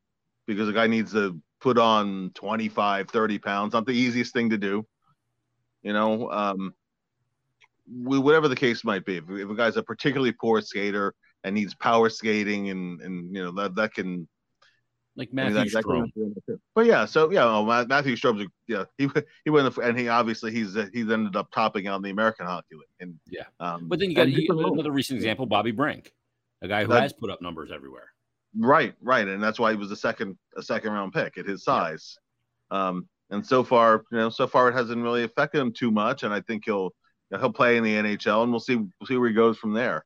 because 0.47 0.67
the 0.67 0.73
guy 0.73 0.87
needs 0.87 1.13
to 1.13 1.41
put 1.61 1.79
on 1.79 2.31
25 2.35 3.09
30 3.09 3.39
pounds 3.39 3.73
not 3.73 3.87
the 3.87 3.93
easiest 3.93 4.33
thing 4.35 4.51
to 4.51 4.59
do 4.59 4.87
you 5.83 5.93
know 5.93 6.31
um 6.31 6.75
whatever 7.89 8.49
the 8.49 8.57
case 8.57 8.85
might 8.85 9.05
be 9.05 9.17
if, 9.17 9.25
if 9.31 9.49
a 9.49 9.55
guy's 9.55 9.77
a 9.77 9.83
particularly 9.83 10.33
poor 10.33 10.61
skater 10.61 11.15
and 11.45 11.55
needs 11.55 11.75
power 11.75 12.09
skating 12.09 12.71
and 12.71 13.01
and 13.01 13.35
you 13.35 13.43
know 13.43 13.53
that 13.53 13.75
that 13.77 13.95
can 13.95 14.29
like 15.17 15.33
Matthew 15.33 15.59
I 15.59 15.65
mean, 15.65 15.73
that, 15.73 15.85
Strome. 15.85 16.11
That 16.47 16.61
but 16.75 16.85
yeah, 16.85 17.07
so 17.07 17.31
yeah, 17.31 17.45
well, 17.45 17.87
Matthew 17.87 18.17
Strome's 18.17 18.47
yeah 18.69 18.85
he 18.99 19.09
he 19.45 19.51
went 19.51 19.75
and 19.79 19.99
he 19.99 20.09
obviously 20.09 20.53
he's 20.53 20.77
he's 20.93 21.11
ended 21.11 21.37
up 21.37 21.51
topping 21.53 21.87
out 21.87 21.97
in 21.97 22.03
the 22.03 22.11
American 22.11 22.47
Hockey 22.47 22.75
League 22.75 22.85
and 23.01 23.15
yeah. 23.31 23.45
Um, 23.59 23.89
but 23.89 23.99
then 23.99 24.11
you 24.11 24.17
got 24.17 24.29
another 24.29 24.91
recent 24.91 25.17
example, 25.17 25.47
Bobby 25.47 25.71
Brink, 25.71 26.13
a 26.61 26.69
guy 26.69 26.83
who 26.83 26.89
that, 26.89 27.03
has 27.03 27.13
put 27.15 27.31
up 27.31 27.41
numbers 27.41 27.71
everywhere. 27.73 28.11
Right, 28.59 28.95
right, 29.01 29.27
and 29.27 29.43
that's 29.43 29.59
why 29.59 29.71
he 29.71 29.77
was 29.77 29.91
a 29.91 29.97
second 29.97 30.37
a 30.57 30.63
second 30.63 30.93
round 30.93 31.13
pick 31.13 31.39
at 31.39 31.47
his 31.47 31.65
size. 31.65 32.19
Yeah. 32.71 32.89
Um, 32.89 33.09
and 33.31 33.45
so 33.45 33.65
far, 33.65 34.05
you 34.13 34.19
know, 34.19 34.29
so 34.29 34.47
far 34.47 34.69
it 34.69 34.75
hasn't 34.75 35.03
really 35.03 35.25
affected 35.25 35.61
him 35.61 35.73
too 35.73 35.91
much, 35.91 36.25
and 36.25 36.33
I 36.33 36.41
think 36.43 36.65
he'll 36.67 36.91
he'll 37.31 37.53
play 37.53 37.77
in 37.77 37.85
the 37.85 37.95
NHL, 37.95 38.43
and 38.43 38.51
we'll 38.51 38.61
see 38.61 38.77
we'll 38.77 39.07
see 39.07 39.17
where 39.17 39.29
he 39.29 39.35
goes 39.35 39.59
from 39.59 39.73
there. 39.73 40.05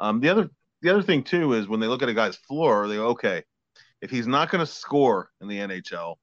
Um, 0.00 0.20
the 0.20 0.28
other 0.28 0.50
the 0.80 0.90
other 0.90 1.02
thing 1.02 1.22
too 1.22 1.52
is 1.54 1.68
when 1.68 1.80
they 1.80 1.86
look 1.86 2.02
at 2.02 2.08
a 2.08 2.14
guy's 2.14 2.36
floor, 2.36 2.88
they 2.88 2.96
go, 2.96 3.08
okay, 3.08 3.42
if 4.00 4.10
he's 4.10 4.26
not 4.26 4.50
going 4.50 4.64
to 4.64 4.70
score 4.70 5.30
in 5.40 5.48
the 5.48 5.58
NHL, 5.58 6.16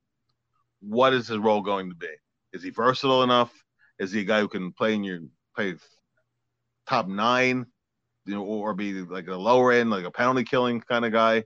what 0.81 1.13
is 1.13 1.27
his 1.27 1.37
role 1.37 1.61
going 1.61 1.89
to 1.89 1.95
be? 1.95 2.07
Is 2.53 2.63
he 2.63 2.71
versatile 2.71 3.23
enough? 3.23 3.51
Is 3.99 4.11
he 4.11 4.21
a 4.21 4.25
guy 4.25 4.39
who 4.39 4.47
can 4.47 4.71
play 4.73 4.95
in 4.95 5.03
your 5.03 5.19
play 5.55 5.75
top 6.87 7.07
nine? 7.07 7.67
you 8.29 8.35
know, 8.35 8.43
or 8.43 8.75
be 8.75 8.93
like 9.01 9.27
a 9.27 9.35
lower 9.35 9.71
end, 9.71 9.89
like 9.89 10.05
a 10.05 10.11
penalty 10.11 10.43
killing 10.43 10.81
kind 10.81 11.03
of 11.03 11.11
guy. 11.11 11.43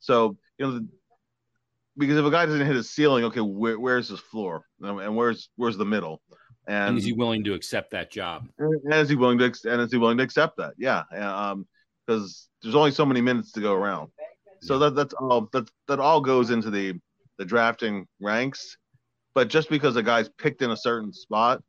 So, 0.00 0.38
you 0.58 0.66
know, 0.66 0.80
because 1.98 2.16
if 2.16 2.24
a 2.24 2.30
guy 2.30 2.46
doesn't 2.46 2.66
hit 2.66 2.74
his 2.74 2.90
ceiling, 2.90 3.24
okay, 3.24 3.40
where, 3.40 3.78
where's 3.78 4.08
his 4.08 4.20
floor 4.20 4.64
and 4.80 5.14
where's 5.14 5.50
where's 5.56 5.76
the 5.76 5.84
middle? 5.84 6.22
And, 6.66 6.88
and, 6.88 6.98
is 6.98 7.04
he 7.04 7.12
willing 7.12 7.44
to 7.44 7.54
accept 7.54 7.90
that 7.92 8.10
job? 8.10 8.48
And 8.58 8.92
is 8.92 9.08
he 9.08 9.14
willing 9.14 9.38
to 9.38 9.44
and 9.44 9.80
is 9.80 9.92
he 9.92 9.98
willing 9.98 10.18
to 10.18 10.24
accept 10.24 10.56
that? 10.56 10.74
Yeah, 10.76 11.02
um, 11.12 11.66
because 12.06 12.48
there's 12.62 12.74
only 12.74 12.90
so 12.90 13.06
many 13.06 13.20
minutes 13.20 13.52
to 13.52 13.60
go 13.60 13.74
around. 13.74 14.10
So 14.62 14.78
that 14.78 14.94
that's 14.94 15.14
all 15.14 15.48
that 15.52 15.70
that 15.86 16.00
all 16.00 16.20
goes 16.20 16.50
into 16.50 16.70
the 16.70 16.94
the 17.38 17.44
drafting 17.44 18.06
ranks. 18.20 18.76
But 19.34 19.48
just 19.48 19.68
because 19.68 19.96
a 19.96 20.02
guy's 20.02 20.28
picked 20.28 20.62
in 20.62 20.70
a 20.70 20.76
certain 20.76 21.12
spot 21.12 21.62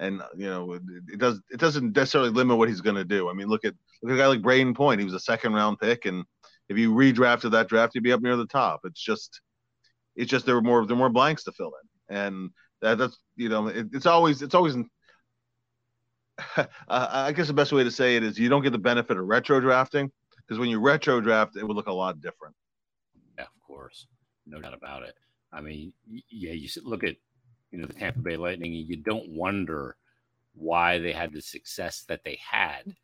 and 0.00 0.22
you 0.36 0.46
know 0.46 0.72
it, 0.72 0.82
it, 1.12 1.18
does 1.18 1.40
it 1.50 1.60
doesn't 1.60 1.94
necessarily 1.94 2.30
limit 2.30 2.56
what 2.56 2.68
he's 2.68 2.80
going 2.80 2.96
to 2.96 3.04
do. 3.04 3.28
I 3.28 3.34
mean, 3.34 3.48
look 3.48 3.64
at 3.64 3.74
look 4.02 4.10
at 4.10 4.14
a 4.14 4.18
guy 4.18 4.26
like 4.26 4.42
Brayden 4.42 4.74
Point. 4.74 5.00
He 5.00 5.04
was 5.04 5.14
a 5.14 5.20
second 5.20 5.52
round 5.52 5.78
pick, 5.78 6.06
and 6.06 6.24
if 6.68 6.78
you 6.78 6.92
redrafted 6.92 7.52
that 7.52 7.68
draft, 7.68 7.92
he'd 7.94 8.02
be 8.02 8.12
up 8.12 8.22
near 8.22 8.36
the 8.36 8.46
top. 8.46 8.80
It's 8.84 9.00
just 9.00 9.40
it's 10.16 10.30
just 10.30 10.46
there 10.46 10.54
were 10.54 10.62
more 10.62 10.86
there 10.86 10.96
were 10.96 11.00
more 11.00 11.10
blanks 11.10 11.44
to 11.44 11.52
fill 11.52 11.72
in, 12.10 12.16
and 12.16 12.50
that, 12.80 12.98
that's 12.98 13.18
you 13.36 13.48
know 13.48 13.68
it, 13.68 13.88
it's 13.92 14.06
always 14.06 14.42
it's 14.42 14.54
always. 14.54 14.76
uh, 16.56 16.64
I 16.88 17.32
guess 17.32 17.48
the 17.48 17.52
best 17.52 17.72
way 17.72 17.84
to 17.84 17.90
say 17.90 18.16
it 18.16 18.22
is 18.22 18.38
you 18.38 18.48
don't 18.48 18.62
get 18.62 18.72
the 18.72 18.78
benefit 18.78 19.16
of 19.16 19.26
retro 19.26 19.60
drafting 19.60 20.10
because 20.36 20.58
when 20.58 20.68
you 20.68 20.80
retro 20.80 21.20
draft, 21.20 21.56
it 21.56 21.66
would 21.66 21.76
look 21.76 21.88
a 21.88 21.92
lot 21.92 22.20
different. 22.20 22.54
Yeah, 23.38 23.44
of 23.44 23.62
course, 23.66 24.06
no 24.46 24.60
doubt 24.60 24.74
about 24.74 25.02
it. 25.02 25.14
I 25.52 25.60
mean, 25.60 25.92
yeah, 26.08 26.52
you 26.52 26.68
look 26.82 27.04
at 27.04 27.16
you 27.70 27.78
know 27.78 27.86
the 27.86 27.94
Tampa 27.94 28.20
Bay 28.20 28.36
Lightning, 28.36 28.72
you 28.72 28.96
don't 28.96 29.28
wonder 29.30 29.96
why 30.54 30.98
they 30.98 31.12
had 31.12 31.32
the 31.32 31.40
success 31.40 32.04
that 32.08 32.24
they 32.24 32.38
had 32.42 32.94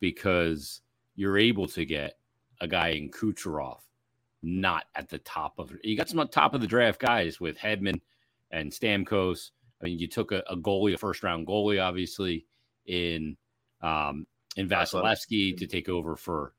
because 0.00 0.82
you're 1.14 1.38
able 1.38 1.66
to 1.68 1.84
get 1.84 2.18
a 2.60 2.68
guy 2.68 2.88
in 2.88 3.10
Kucherov 3.10 3.78
not 4.42 4.84
at 4.94 5.08
the 5.08 5.18
top 5.18 5.58
of 5.58 5.72
you 5.82 5.96
got 5.96 6.08
some 6.08 6.26
top 6.28 6.54
of 6.54 6.60
the 6.60 6.66
draft 6.66 7.00
guys 7.00 7.40
with 7.40 7.58
Hedman 7.58 8.00
and 8.50 8.70
Stamkos, 8.70 9.50
I 9.80 9.86
mean, 9.86 9.98
you 9.98 10.08
took 10.08 10.32
a, 10.32 10.42
a 10.48 10.56
goalie, 10.56 10.94
a 10.94 10.98
first 10.98 11.22
round 11.22 11.46
goalie, 11.46 11.82
obviously 11.82 12.46
in 12.86 13.36
um, 13.82 14.26
in 14.56 14.68
Vasilevskiy 14.68 15.56
to 15.56 15.66
take 15.66 15.88
over 15.88 16.16
for 16.16 16.54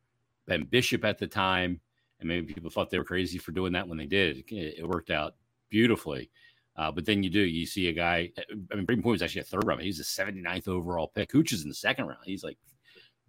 Ben 0.48 0.64
Bishop 0.64 1.06
at 1.06 1.18
the 1.18 1.28
time, 1.28 1.80
and 2.20 2.28
maybe 2.28 2.54
people 2.54 2.70
thought 2.70 2.90
they 2.90 2.98
were 2.98 3.04
crazy 3.04 3.38
for 3.38 3.52
doing 3.52 3.74
that 3.74 3.88
when 3.88 3.98
they 3.98 4.06
did. 4.06 4.38
It, 4.38 4.80
it 4.80 4.88
worked 4.88 5.12
out 5.12 5.36
beautifully. 5.70 6.30
Uh, 6.76 6.92
but 6.92 7.06
then 7.06 7.22
you 7.22 7.30
do, 7.30 7.42
you 7.42 7.66
see 7.66 7.90
a 7.90 7.94
guy. 7.94 8.32
I 8.72 8.76
mean, 8.76 8.86
Brayden 8.86 9.04
Point 9.04 9.14
was 9.14 9.22
actually 9.22 9.42
a 9.42 9.46
third 9.46 9.68
round. 9.68 9.82
He's 9.82 10.00
a 10.00 10.04
79th 10.04 10.68
overall 10.68 11.10
pick. 11.14 11.30
Cooch 11.30 11.52
is 11.52 11.64
in 11.64 11.70
the 11.70 11.76
second 11.76 12.06
round. 12.08 12.22
He's 12.26 12.44
like 12.44 12.58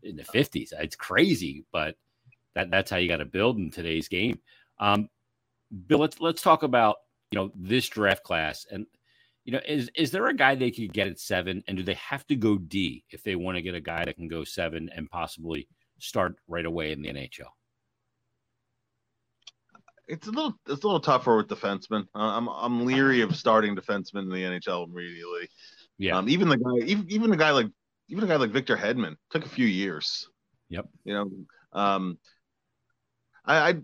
in 0.03 0.17
the 0.17 0.23
50s. 0.23 0.73
It's 0.79 0.97
crazy, 0.97 1.65
but 1.73 1.97
that 2.55 2.71
that's 2.71 2.91
how 2.91 2.99
you 2.99 3.09
got 3.09 3.17
to 3.19 3.25
build 3.25 3.59
in 3.59 3.71
today's 3.71 4.09
game. 4.09 4.39
Um, 4.79 5.09
Bill, 5.87 5.99
let's 5.99 6.21
let's 6.21 6.43
talk 6.43 6.63
about 6.63 6.99
you 7.33 7.39
know 7.39 7.51
this 7.55 7.89
draft 7.89 8.23
class 8.23 8.67
and 8.71 8.87
you 9.45 9.53
know 9.53 9.61
is 9.67 9.91
is 9.97 10.11
there 10.11 10.27
a 10.27 10.35
guy 10.35 10.55
they 10.55 10.71
could 10.71 10.93
get 10.93 11.09
at 11.09 11.19
seven 11.19 11.63
and 11.67 11.77
do 11.77 11.83
they 11.83 11.95
have 11.95 12.27
to 12.27 12.37
go 12.37 12.59
D 12.59 13.05
if 13.11 13.23
they 13.23 13.35
want 13.35 13.57
to 13.57 13.63
get 13.63 13.75
a 13.75 13.81
guy 13.81 14.05
that 14.05 14.17
can 14.17 14.29
go 14.29 14.45
seven 14.45 14.91
and 14.95 15.11
possibly 15.11 15.67
start 15.99 16.37
right 16.47 16.67
away 16.67 16.93
in 16.93 17.03
the 17.03 17.09
NHL? 17.09 17.49
it's 20.09 20.27
a 20.27 20.31
little 20.31 20.55
it's 20.67 20.85
a 20.85 20.87
little 20.87 21.01
tougher 21.01 21.37
with 21.37 21.49
defensemen. 21.49 22.03
Uh, 22.15 22.37
I'm 22.37 22.49
I'm 22.49 22.85
leery 22.85 23.23
of 23.23 23.35
starting 23.35 23.75
defensemen 23.75 24.23
in 24.23 24.29
the 24.29 24.43
NHL 24.43 24.87
immediately. 24.87 25.49
Yeah. 25.99 26.19
Um, 26.19 26.29
even 26.29 26.49
the 26.49 26.59
guy, 26.59 26.87
even 26.87 27.07
even 27.09 27.33
a 27.33 27.37
guy 27.37 27.51
like 27.51 27.69
even 28.09 28.25
a 28.25 28.27
guy 28.27 28.37
like 28.37 28.51
Victor 28.51 28.77
Hedman 28.77 29.17
took 29.31 29.47
a 29.47 29.49
few 29.49 29.67
years. 29.67 30.29
Yep. 30.69 30.87
You 31.05 31.15
know, 31.15 31.31
um, 31.73 32.19
I, 33.45 33.71
I 33.71 33.75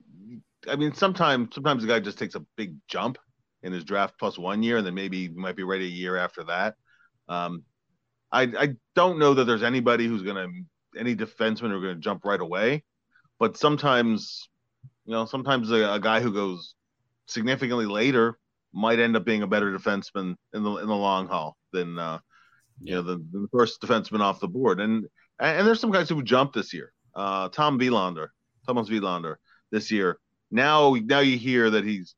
I 0.68 0.76
mean 0.76 0.92
sometimes 0.92 1.54
sometimes 1.54 1.82
the 1.82 1.88
guy 1.88 2.00
just 2.00 2.18
takes 2.18 2.34
a 2.34 2.44
big 2.56 2.76
jump 2.88 3.18
in 3.62 3.72
his 3.72 3.84
draft 3.84 4.14
plus 4.18 4.38
one 4.38 4.62
year, 4.62 4.78
and 4.78 4.86
then 4.86 4.94
maybe 4.94 5.22
he 5.22 5.28
might 5.28 5.56
be 5.56 5.64
ready 5.64 5.86
a 5.86 5.88
year 5.88 6.16
after 6.16 6.44
that. 6.44 6.74
Um, 7.28 7.64
I 8.30 8.42
I 8.42 8.68
don't 8.94 9.18
know 9.18 9.34
that 9.34 9.44
there's 9.44 9.62
anybody 9.62 10.06
who's 10.06 10.22
gonna 10.22 10.48
any 10.96 11.14
defenseman 11.14 11.70
who 11.70 11.78
are 11.78 11.80
gonna 11.80 11.96
jump 11.96 12.24
right 12.24 12.40
away, 12.40 12.84
but 13.38 13.56
sometimes 13.56 14.48
you 15.08 15.14
know, 15.14 15.24
sometimes 15.24 15.70
a, 15.70 15.94
a 15.94 15.98
guy 15.98 16.20
who 16.20 16.34
goes 16.34 16.74
significantly 17.26 17.86
later 17.86 18.38
might 18.74 18.98
end 18.98 19.16
up 19.16 19.24
being 19.24 19.42
a 19.42 19.46
better 19.46 19.72
defenseman 19.72 20.36
in 20.52 20.62
the 20.62 20.76
in 20.76 20.86
the 20.86 20.94
long 20.94 21.26
haul 21.26 21.56
than 21.72 21.98
uh, 21.98 22.18
you 22.82 22.94
know 22.94 23.00
the, 23.00 23.16
the 23.32 23.48
first 23.50 23.80
defenseman 23.80 24.20
off 24.20 24.38
the 24.38 24.46
board. 24.46 24.80
And 24.80 25.06
and 25.40 25.66
there's 25.66 25.80
some 25.80 25.90
guys 25.90 26.10
who 26.10 26.22
jumped 26.22 26.54
this 26.54 26.74
year. 26.74 26.92
Uh, 27.14 27.48
Tom 27.48 27.78
Willander, 27.78 28.28
Thomas 28.66 28.90
Willander, 28.90 29.36
this 29.70 29.90
year. 29.90 30.18
Now 30.50 30.94
now 31.02 31.20
you 31.20 31.38
hear 31.38 31.70
that 31.70 31.84
he's 31.84 32.14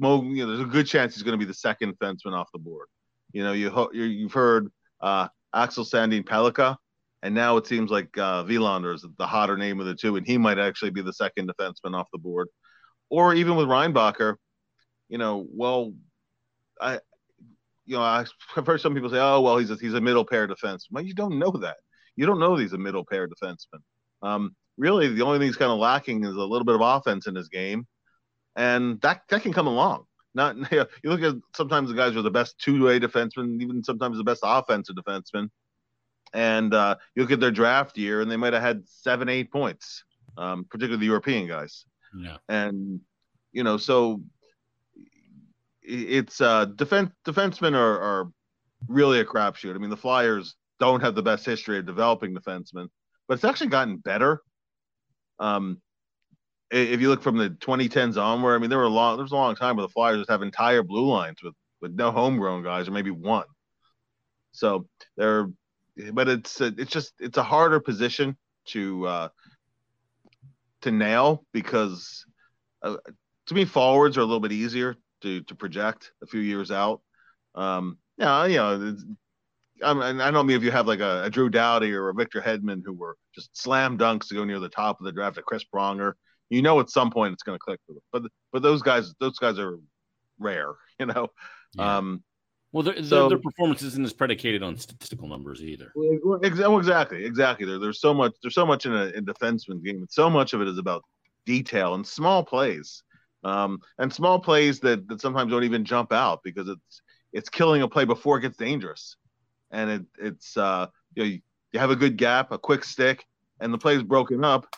well, 0.00 0.24
you 0.24 0.44
know, 0.44 0.48
there's 0.48 0.60
a 0.60 0.70
good 0.70 0.86
chance 0.86 1.14
he's 1.14 1.22
going 1.22 1.38
to 1.38 1.44
be 1.44 1.48
the 1.48 1.54
second 1.54 1.96
defenseman 1.98 2.32
off 2.32 2.48
the 2.52 2.58
board. 2.58 2.88
You 3.32 3.44
know, 3.44 3.52
you 3.52 3.90
you've 3.92 4.32
heard 4.32 4.68
uh, 5.00 5.28
Axel 5.54 5.84
Sandin 5.84 6.24
Pellikka 6.24 6.76
and 7.22 7.34
now 7.34 7.56
it 7.56 7.66
seems 7.66 7.90
like 7.90 8.16
uh, 8.16 8.44
Willander 8.44 8.94
is 8.94 9.04
the 9.18 9.26
hotter 9.26 9.56
name 9.56 9.78
of 9.78 9.86
the 9.86 9.94
two, 9.94 10.16
and 10.16 10.26
he 10.26 10.38
might 10.38 10.58
actually 10.58 10.90
be 10.90 11.02
the 11.02 11.12
second 11.12 11.50
defenseman 11.50 11.94
off 11.94 12.08
the 12.12 12.18
board. 12.18 12.48
Or 13.10 13.34
even 13.34 13.56
with 13.56 13.66
Reinbacher, 13.66 14.36
you 15.08 15.18
know, 15.18 15.46
well, 15.52 15.92
I, 16.80 16.94
you 17.84 17.96
know, 17.96 18.02
I've 18.02 18.30
heard 18.66 18.80
some 18.80 18.94
people 18.94 19.10
say, 19.10 19.18
oh, 19.18 19.40
well, 19.42 19.58
he's 19.58 19.70
a, 19.70 19.76
he's 19.76 19.94
a 19.94 20.00
middle 20.00 20.24
pair 20.24 20.48
defenseman. 20.48 20.92
Well, 20.92 21.04
you 21.04 21.14
don't 21.14 21.38
know 21.38 21.50
that. 21.60 21.76
You 22.16 22.26
don't 22.26 22.40
know 22.40 22.56
he's 22.56 22.72
a 22.72 22.78
middle 22.78 23.04
pair 23.04 23.28
defenseman. 23.28 23.80
Um, 24.22 24.54
really, 24.78 25.08
the 25.08 25.22
only 25.22 25.38
thing 25.38 25.48
he's 25.48 25.56
kind 25.56 25.72
of 25.72 25.78
lacking 25.78 26.24
is 26.24 26.34
a 26.34 26.40
little 26.40 26.64
bit 26.64 26.74
of 26.74 26.80
offense 26.80 27.26
in 27.26 27.34
his 27.34 27.48
game, 27.48 27.86
and 28.60 29.00
that 29.00 29.22
that 29.28 29.42
can 29.42 29.52
come 29.52 29.66
along. 29.66 30.04
Not 30.34 30.56
you, 30.72 30.78
know, 30.78 30.86
you 31.02 31.10
look 31.10 31.22
at 31.22 31.40
sometimes 31.56 31.88
the 31.88 31.96
guys 31.96 32.16
are 32.16 32.22
the 32.22 32.30
best 32.30 32.58
two-way 32.58 33.00
defensemen, 33.00 33.60
even 33.60 33.82
sometimes 33.82 34.16
the 34.16 34.24
best 34.24 34.42
offensive 34.44 34.96
defensemen 34.96 35.48
and 36.32 36.74
uh, 36.74 36.96
you 37.14 37.22
look 37.22 37.32
at 37.32 37.40
their 37.40 37.50
draft 37.50 37.98
year, 37.98 38.20
and 38.20 38.30
they 38.30 38.36
might 38.36 38.52
have 38.52 38.62
had 38.62 38.88
seven, 38.88 39.28
eight 39.28 39.50
points, 39.50 40.04
um, 40.36 40.64
particularly 40.64 41.00
the 41.00 41.06
European 41.06 41.48
guys. 41.48 41.84
Yeah. 42.16 42.36
And 42.48 43.00
you 43.52 43.64
know, 43.64 43.76
so 43.76 44.22
it's 45.82 46.40
uh, 46.40 46.66
defense 46.66 47.10
defensemen 47.26 47.74
are, 47.74 48.00
are 48.00 48.32
really 48.88 49.20
a 49.20 49.24
crapshoot. 49.24 49.74
I 49.74 49.78
mean, 49.78 49.90
the 49.90 49.96
Flyers 49.96 50.54
don't 50.78 51.00
have 51.00 51.14
the 51.14 51.22
best 51.22 51.44
history 51.44 51.78
of 51.78 51.86
developing 51.86 52.34
defensemen, 52.34 52.88
but 53.26 53.34
it's 53.34 53.44
actually 53.44 53.68
gotten 53.68 53.96
better. 53.96 54.42
Um, 55.38 55.80
if 56.70 57.00
you 57.00 57.08
look 57.08 57.22
from 57.22 57.36
the 57.36 57.50
2010s 57.50 58.20
onward, 58.20 58.54
I 58.54 58.58
mean, 58.58 58.70
there 58.70 58.78
were 58.78 58.84
a 58.84 58.88
long 58.88 59.16
there 59.16 59.24
was 59.24 59.32
a 59.32 59.36
long 59.36 59.56
time 59.56 59.76
where 59.76 59.86
the 59.86 59.92
Flyers 59.92 60.18
just 60.18 60.30
have 60.30 60.42
entire 60.42 60.82
blue 60.82 61.06
lines 61.06 61.42
with 61.42 61.54
with 61.80 61.94
no 61.94 62.10
homegrown 62.10 62.62
guys 62.62 62.88
or 62.88 62.92
maybe 62.92 63.10
one. 63.10 63.46
So 64.52 64.86
they're 65.16 65.48
but 66.12 66.28
it's 66.28 66.60
a, 66.60 66.66
it's 66.78 66.90
just 66.90 67.12
it's 67.18 67.38
a 67.38 67.42
harder 67.42 67.80
position 67.80 68.36
to 68.66 69.06
uh, 69.06 69.28
to 70.82 70.90
nail 70.90 71.44
because 71.52 72.24
uh, 72.82 72.96
to 73.46 73.54
me 73.54 73.64
forwards 73.64 74.16
are 74.16 74.22
a 74.22 74.24
little 74.24 74.40
bit 74.40 74.52
easier 74.52 74.96
to 75.22 75.42
to 75.42 75.54
project 75.54 76.12
a 76.22 76.26
few 76.26 76.40
years 76.40 76.70
out. 76.70 77.00
Um, 77.54 77.98
yeah, 78.16 78.46
you 78.46 78.56
know, 78.56 78.96
I, 79.82 79.94
mean, 79.94 80.20
I 80.20 80.30
don't 80.30 80.46
mean 80.46 80.56
if 80.56 80.62
you 80.62 80.70
have 80.70 80.86
like 80.86 81.00
a, 81.00 81.24
a, 81.24 81.30
Drew 81.30 81.48
Doughty 81.48 81.92
or 81.92 82.10
a 82.10 82.14
Victor 82.14 82.40
Hedman 82.40 82.82
who 82.84 82.92
were 82.92 83.16
just 83.34 83.56
slam 83.56 83.98
dunks 83.98 84.28
to 84.28 84.34
go 84.34 84.44
near 84.44 84.60
the 84.60 84.68
top 84.68 85.00
of 85.00 85.06
the 85.06 85.12
draft, 85.12 85.38
a 85.38 85.42
Chris 85.42 85.64
Pronger. 85.64 86.12
You 86.50 86.62
know, 86.62 86.80
at 86.80 86.90
some 86.90 87.10
point 87.10 87.32
it's 87.32 87.42
going 87.42 87.56
to 87.58 87.64
click 87.64 87.80
for 87.86 87.94
them. 87.94 88.02
But 88.12 88.24
but 88.52 88.62
those 88.62 88.82
guys 88.82 89.14
those 89.20 89.38
guys 89.38 89.58
are 89.58 89.78
rare. 90.38 90.74
You 90.98 91.06
know. 91.06 91.28
Yeah. 91.72 91.96
Um, 91.96 92.22
well, 92.72 92.84
their, 92.84 93.02
so, 93.02 93.28
their, 93.28 93.38
performance 93.38 93.82
isn't 93.82 94.04
as 94.04 94.12
predicated 94.12 94.62
on 94.62 94.76
statistical 94.76 95.26
numbers 95.26 95.62
either. 95.62 95.92
Exactly, 96.42 97.24
exactly. 97.24 97.66
There, 97.66 97.78
there's 97.78 98.00
so 98.00 98.14
much. 98.14 98.34
There's 98.42 98.54
so 98.54 98.66
much 98.66 98.86
in 98.86 98.92
a 98.92 99.06
in 99.06 99.24
defenseman 99.24 99.82
game. 99.82 100.06
So 100.08 100.30
much 100.30 100.52
of 100.52 100.60
it 100.60 100.68
is 100.68 100.78
about 100.78 101.02
detail 101.46 101.94
and 101.94 102.06
small 102.06 102.44
plays, 102.44 103.02
um, 103.42 103.80
and 103.98 104.12
small 104.12 104.38
plays 104.38 104.78
that 104.80 105.08
that 105.08 105.20
sometimes 105.20 105.50
don't 105.50 105.64
even 105.64 105.84
jump 105.84 106.12
out 106.12 106.42
because 106.44 106.68
it's 106.68 107.02
it's 107.32 107.48
killing 107.48 107.82
a 107.82 107.88
play 107.88 108.04
before 108.04 108.38
it 108.38 108.42
gets 108.42 108.56
dangerous, 108.56 109.16
and 109.72 109.90
it 109.90 110.02
it's 110.18 110.56
uh, 110.56 110.86
you, 111.14 111.22
know, 111.22 111.28
you, 111.28 111.40
you 111.72 111.80
have 111.80 111.90
a 111.90 111.96
good 111.96 112.16
gap, 112.16 112.52
a 112.52 112.58
quick 112.58 112.84
stick, 112.84 113.24
and 113.58 113.74
the 113.74 113.78
play 113.78 113.96
is 113.96 114.04
broken 114.04 114.44
up, 114.44 114.76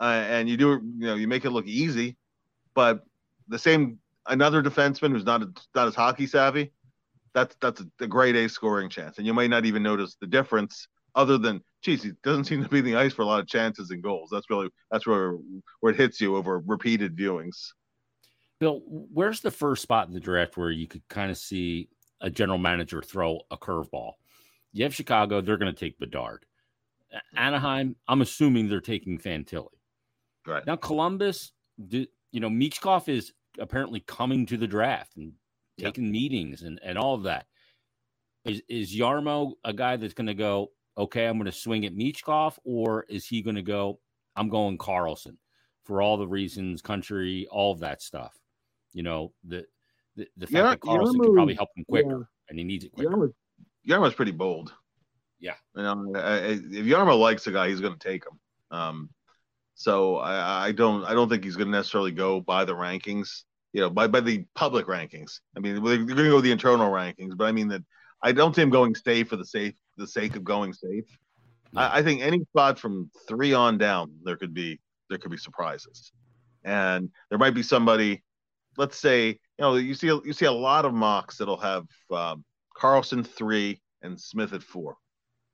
uh, 0.00 0.24
and 0.28 0.48
you 0.48 0.56
do 0.56 0.68
you 0.98 1.06
know 1.06 1.14
you 1.14 1.28
make 1.28 1.44
it 1.44 1.50
look 1.50 1.66
easy, 1.66 2.16
but 2.74 3.04
the 3.48 3.58
same 3.58 3.98
another 4.26 4.62
defenseman 4.62 5.12
who's 5.12 5.24
not 5.24 5.42
not 5.74 5.88
as 5.88 5.94
hockey 5.94 6.26
savvy 6.26 6.72
that's 7.34 7.56
that's 7.60 7.82
a, 8.00 8.06
great 8.06 8.36
A 8.36 8.48
scoring 8.48 8.88
chance, 8.88 9.18
and 9.18 9.26
you 9.26 9.34
might 9.34 9.50
not 9.50 9.64
even 9.64 9.82
notice 9.82 10.16
the 10.20 10.26
difference 10.26 10.88
other 11.14 11.38
than 11.38 11.62
geez, 11.82 12.02
he 12.02 12.12
doesn't 12.22 12.44
seem 12.44 12.62
to 12.62 12.68
be 12.68 12.78
in 12.78 12.84
the 12.84 12.96
ice 12.96 13.14
for 13.14 13.22
a 13.22 13.26
lot 13.26 13.40
of 13.40 13.46
chances 13.46 13.90
and 13.90 14.02
goals. 14.02 14.30
That's 14.30 14.50
really 14.50 14.68
that's 14.90 15.06
where 15.06 15.36
where 15.80 15.92
it 15.92 15.96
hits 15.96 16.20
you 16.20 16.36
over 16.36 16.62
repeated 16.66 17.16
viewings. 17.16 17.72
Bill, 18.60 18.82
where's 18.86 19.40
the 19.40 19.50
first 19.50 19.82
spot 19.82 20.08
in 20.08 20.14
the 20.14 20.20
draft 20.20 20.56
where 20.56 20.70
you 20.70 20.88
could 20.88 21.06
kind 21.08 21.30
of 21.30 21.38
see 21.38 21.88
a 22.20 22.28
general 22.28 22.58
manager 22.58 23.02
throw 23.02 23.40
a 23.50 23.56
curveball? 23.56 24.12
You 24.72 24.84
have 24.84 24.94
Chicago, 24.94 25.40
they're 25.40 25.56
going 25.56 25.72
to 25.72 25.78
take 25.78 25.98
Bedard. 25.98 26.44
Anaheim, 27.36 27.94
I'm 28.08 28.20
assuming 28.20 28.68
they're 28.68 28.80
taking 28.80 29.18
Fantilli. 29.18 29.68
Right. 30.48 30.66
Now 30.66 30.76
Columbus, 30.76 31.52
you 31.76 32.06
know, 32.32 32.48
Michkov 32.48 33.08
is 33.08 33.32
apparently 33.58 34.00
coming 34.00 34.46
to 34.46 34.56
the 34.56 34.66
draft 34.66 35.16
and 35.16 35.32
taking 35.78 36.04
yep. 36.04 36.12
meetings 36.12 36.62
and, 36.62 36.80
and 36.82 36.96
all 36.96 37.14
of 37.14 37.24
that. 37.24 37.46
Is 38.44 38.62
is 38.68 38.96
Jarmo 38.96 39.52
a 39.64 39.72
guy 39.72 39.96
that's 39.96 40.14
going 40.14 40.28
to 40.28 40.34
go, 40.34 40.68
okay, 40.96 41.26
I'm 41.26 41.36
going 41.36 41.50
to 41.50 41.52
swing 41.52 41.84
at 41.84 41.94
Michkov, 41.94 42.56
or 42.64 43.04
is 43.08 43.26
he 43.26 43.42
going 43.42 43.56
to 43.56 43.62
go, 43.62 44.00
I'm 44.36 44.48
going 44.48 44.78
Carlsson 44.78 45.36
for 45.84 46.00
all 46.00 46.16
the 46.16 46.26
reasons, 46.26 46.80
country, 46.80 47.46
all 47.50 47.72
of 47.72 47.80
that 47.80 48.00
stuff? 48.00 48.34
You 48.92 49.02
know, 49.02 49.32
the 49.44 49.66
the, 50.16 50.26
the 50.36 50.46
fact 50.46 50.52
yeah, 50.54 50.62
that 50.70 50.80
Carlsson 50.80 51.16
Jarmo, 51.16 51.24
can 51.24 51.34
probably 51.34 51.54
help 51.54 51.68
him 51.76 51.84
quicker 51.88 52.18
yeah. 52.20 52.24
and 52.48 52.58
he 52.58 52.64
needs 52.64 52.84
it 52.84 52.92
quicker. 52.92 53.10
Jarmo, 53.10 53.32
Jarmo's 53.86 54.14
pretty 54.14 54.32
bold. 54.32 54.72
Yeah. 55.40 55.54
You 55.76 55.82
know, 55.82 56.12
if 56.14 56.86
Jarmo 56.86 57.18
likes 57.18 57.46
a 57.46 57.52
guy, 57.52 57.68
he's 57.68 57.80
going 57.80 57.96
to 57.96 57.98
take 57.98 58.24
him. 58.24 58.38
Um, 58.70 59.10
so 59.78 60.16
I, 60.16 60.66
I, 60.66 60.72
don't 60.72 61.04
I 61.04 61.14
don't 61.14 61.28
think 61.28 61.44
he's 61.44 61.56
going 61.56 61.68
to 61.68 61.76
necessarily 61.76 62.10
go 62.10 62.40
by 62.40 62.64
the 62.64 62.74
rankings 62.74 63.44
you 63.72 63.80
know, 63.80 63.90
by, 63.90 64.06
by 64.06 64.20
the 64.20 64.44
public 64.54 64.86
rankings. 64.86 65.40
I 65.56 65.60
mean, 65.60 65.74
they're 65.74 65.98
going 65.98 66.08
to 66.08 66.14
go 66.30 66.40
the 66.40 66.50
internal 66.50 66.90
rankings, 66.90 67.36
but 67.36 67.44
I 67.44 67.52
mean 67.52 67.68
that 67.68 67.82
I 68.22 68.32
don't 68.32 68.54
see 68.54 68.62
him 68.62 68.70
going 68.70 68.94
safe 68.94 69.28
for 69.28 69.36
the 69.36 69.44
safe 69.44 69.74
the 69.96 70.06
sake 70.06 70.36
of 70.36 70.44
going 70.44 70.72
safe. 70.72 71.04
I, 71.76 71.98
I, 71.98 72.02
think 72.02 72.22
any 72.22 72.40
spot 72.50 72.78
from 72.78 73.10
three 73.28 73.52
on 73.52 73.78
down, 73.78 74.12
there 74.24 74.36
could 74.36 74.54
be 74.54 74.80
there 75.08 75.18
could 75.18 75.30
be 75.30 75.36
surprises, 75.36 76.12
and 76.64 77.10
there 77.30 77.38
might 77.38 77.54
be 77.54 77.62
somebody. 77.62 78.22
Let's 78.76 78.98
say 78.98 79.28
you 79.28 79.38
know 79.58 79.76
you 79.76 79.94
see 79.94 80.06
you 80.06 80.32
see 80.32 80.46
a 80.46 80.52
lot 80.52 80.84
of 80.84 80.94
mocks 80.94 81.38
that'll 81.38 81.58
have 81.58 81.86
um, 82.10 82.44
Carlsson 82.76 83.24
three 83.24 83.80
and 84.02 84.18
Smith 84.18 84.52
at 84.52 84.62
four. 84.62 84.96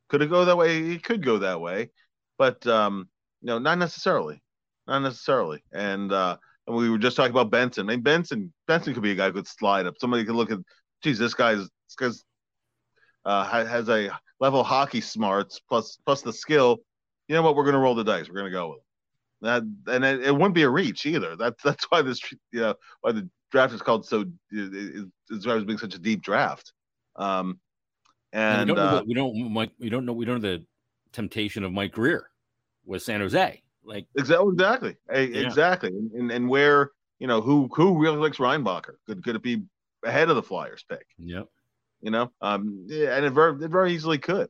Could 0.09 0.23
it 0.23 0.31
go 0.31 0.45
that 0.45 0.57
way? 0.57 0.79
It 0.79 1.03
could 1.03 1.25
go 1.25 1.39
that 1.39 1.61
way, 1.61 1.91
but 2.39 2.67
um, 2.67 3.09
know, 3.47 3.59
not 3.59 3.79
necessarily, 3.79 4.43
not 4.87 5.01
necessarily. 5.01 5.63
And 5.73 6.13
uh, 6.13 6.37
and 6.67 6.77
we 6.77 6.91
were 6.91 6.99
just 6.99 7.17
talking 7.17 7.33
about 7.33 7.51
Benson. 7.51 7.89
I 7.89 7.93
mean, 7.93 8.01
Benson 8.01 8.53
Benson 8.67 8.95
could 8.95 9.03
be 9.03 9.13
a 9.13 9.15
guy 9.15 9.27
who 9.27 9.35
could 9.35 9.47
slide 9.47 9.87
up. 9.87 9.95
Somebody 10.01 10.25
could 10.25 10.35
look 10.35 10.51
at, 10.51 10.59
geez, 11.03 11.19
this 11.19 11.35
guy's 11.35 11.69
because 11.97 12.25
uh, 13.25 13.45
has 13.45 13.89
a 13.89 14.11
level 14.41 14.61
of 14.61 14.67
hockey 14.67 15.01
smarts 15.01 15.61
plus 15.69 15.99
plus 16.05 16.23
the 16.23 16.33
skill. 16.33 16.79
You 17.29 17.35
know 17.35 17.43
what? 17.43 17.57
We're 17.57 17.65
going 17.65 17.75
to 17.75 17.81
roll 17.81 17.95
the 17.95 18.05
dice. 18.05 18.29
We're 18.29 18.35
going 18.35 18.47
to 18.47 18.51
go 18.51 18.71
with 18.71 18.81
that, 19.43 19.63
and 19.87 20.05
it, 20.05 20.25
it, 20.25 20.33
wouldn't 20.33 20.55
be 20.55 20.63
a 20.63 20.71
reach 20.71 21.07
either. 21.07 21.37
That's 21.37 21.63
that's 21.63 21.85
why 21.91 22.03
this 22.03 22.21
you 22.53 22.61
know 22.61 22.75
why 23.03 23.13
the 23.13 23.29
draft 23.51 23.75
is 23.75 23.83
called 23.83 24.07
so 24.07 24.25
is 24.51 25.47
why 25.47 25.53
it 25.53 25.57
was 25.57 25.65
being 25.65 25.79
such 25.79 25.95
a 25.95 25.99
deep 25.99 26.23
draft. 26.23 26.73
Um, 27.17 27.61
and 28.33 28.69
we 28.69 28.75
don't, 28.75 28.85
uh, 28.85 29.03
we 29.07 29.15
don't 29.15 29.53
Mike, 29.53 29.71
we 29.79 29.89
don't 29.91 30.05
know 30.05 30.13
we 30.13 30.25
don't 30.25 30.43
know 30.43 30.57
the 30.57 30.65
temptation 31.13 31.63
of 31.63 31.73
Mike 31.73 31.93
Grier 31.93 32.29
with 32.85 33.03
San 33.03 33.21
Jose. 33.21 33.63
Like 33.85 34.07
exactly, 34.17 34.51
exactly, 34.53 34.97
exactly, 35.11 35.91
and, 35.91 36.31
and 36.31 36.49
where 36.49 36.91
you 37.19 37.27
know 37.27 37.41
who 37.41 37.69
who 37.75 38.01
really 38.01 38.17
likes 38.17 38.39
Reinbacher? 38.39 38.95
Could 39.07 39.23
could 39.23 39.37
it 39.37 39.43
be 39.43 39.63
ahead 40.05 40.31
of 40.31 40.37
the 40.37 40.43
Flyers 40.43 40.85
pick? 40.89 41.07
Yep. 41.19 41.47
You 42.01 42.11
know, 42.11 42.31
um, 42.41 42.87
and 42.91 43.25
it 43.25 43.31
very 43.31 43.63
it 43.63 43.71
very 43.71 43.93
easily 43.93 44.19
could. 44.19 44.49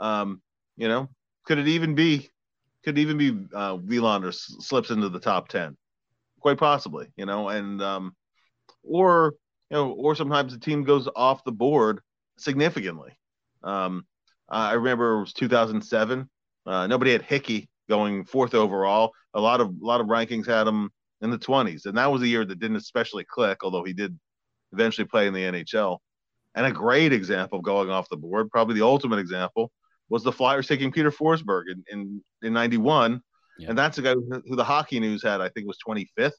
Um, 0.00 0.42
you 0.76 0.88
know, 0.88 1.08
could 1.44 1.58
it 1.58 1.68
even 1.68 1.94
be? 1.94 2.28
Could 2.84 2.98
even 2.98 3.16
be 3.16 3.30
uh, 3.54 3.76
Willander 3.76 4.34
slips 4.34 4.90
into 4.90 5.08
the 5.08 5.20
top 5.20 5.46
ten, 5.46 5.76
quite 6.40 6.58
possibly. 6.58 7.06
You 7.16 7.26
know, 7.26 7.48
and 7.48 7.80
um, 7.80 8.16
or 8.82 9.34
you 9.70 9.76
know, 9.76 9.92
or 9.92 10.16
sometimes 10.16 10.52
the 10.52 10.58
team 10.58 10.82
goes 10.82 11.08
off 11.14 11.44
the 11.44 11.52
board 11.52 12.00
significantly. 12.36 13.16
Um, 13.62 14.04
I 14.48 14.72
remember 14.72 15.18
it 15.18 15.20
was 15.20 15.32
2007. 15.32 16.28
Uh, 16.66 16.86
nobody 16.86 17.12
had 17.12 17.22
Hickey 17.22 17.68
going 17.88 18.24
fourth 18.24 18.54
overall. 18.54 19.12
A 19.34 19.40
lot 19.40 19.60
of 19.60 19.68
a 19.68 19.84
lot 19.84 20.00
of 20.00 20.06
rankings 20.06 20.46
had 20.46 20.66
him 20.66 20.90
in 21.20 21.30
the 21.30 21.38
20s, 21.38 21.86
and 21.86 21.96
that 21.96 22.10
was 22.10 22.22
a 22.22 22.28
year 22.28 22.44
that 22.44 22.58
didn't 22.58 22.76
especially 22.76 23.24
click. 23.24 23.64
Although 23.64 23.84
he 23.84 23.92
did 23.92 24.18
eventually 24.72 25.06
play 25.06 25.26
in 25.26 25.34
the 25.34 25.40
NHL. 25.40 25.98
And 26.54 26.66
a 26.66 26.72
great 26.72 27.12
example 27.12 27.58
of 27.58 27.64
going 27.64 27.90
off 27.90 28.08
the 28.10 28.16
board, 28.16 28.50
probably 28.50 28.74
the 28.74 28.84
ultimate 28.84 29.18
example, 29.18 29.70
was 30.10 30.22
the 30.22 30.32
Flyers 30.32 30.66
taking 30.66 30.92
Peter 30.92 31.10
Forsberg 31.10 31.64
in 31.68 31.84
in, 31.90 32.22
in 32.42 32.52
91. 32.52 33.22
Yeah. 33.58 33.70
And 33.70 33.78
that's 33.78 33.98
a 33.98 34.02
guy 34.02 34.14
who, 34.14 34.42
who 34.46 34.56
the 34.56 34.64
Hockey 34.64 35.00
News 35.00 35.22
had, 35.22 35.40
I 35.40 35.48
think, 35.48 35.66
was 35.66 35.78
25th. 35.86 36.32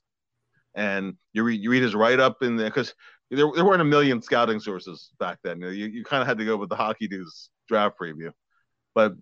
And 0.76 1.16
you 1.34 1.44
read, 1.44 1.62
you 1.62 1.70
read 1.70 1.84
his 1.84 1.96
write 1.96 2.20
up 2.20 2.42
in 2.42 2.56
there 2.56 2.70
because 2.70 2.94
there, 3.30 3.48
there 3.56 3.66
weren't 3.66 3.82
a 3.82 3.86
million 3.86 4.22
scouting 4.22 4.60
sources 4.60 5.12
back 5.20 5.40
then. 5.44 5.62
You, 5.62 5.70
you 5.70 6.04
kind 6.04 6.22
of 6.22 6.28
had 6.28 6.38
to 6.40 6.46
go 6.46 6.58
with 6.58 6.70
the 6.70 6.76
Hockey 6.76 7.08
News 7.08 7.50
draft 7.68 8.00
preview. 8.00 8.32
But 8.96 9.14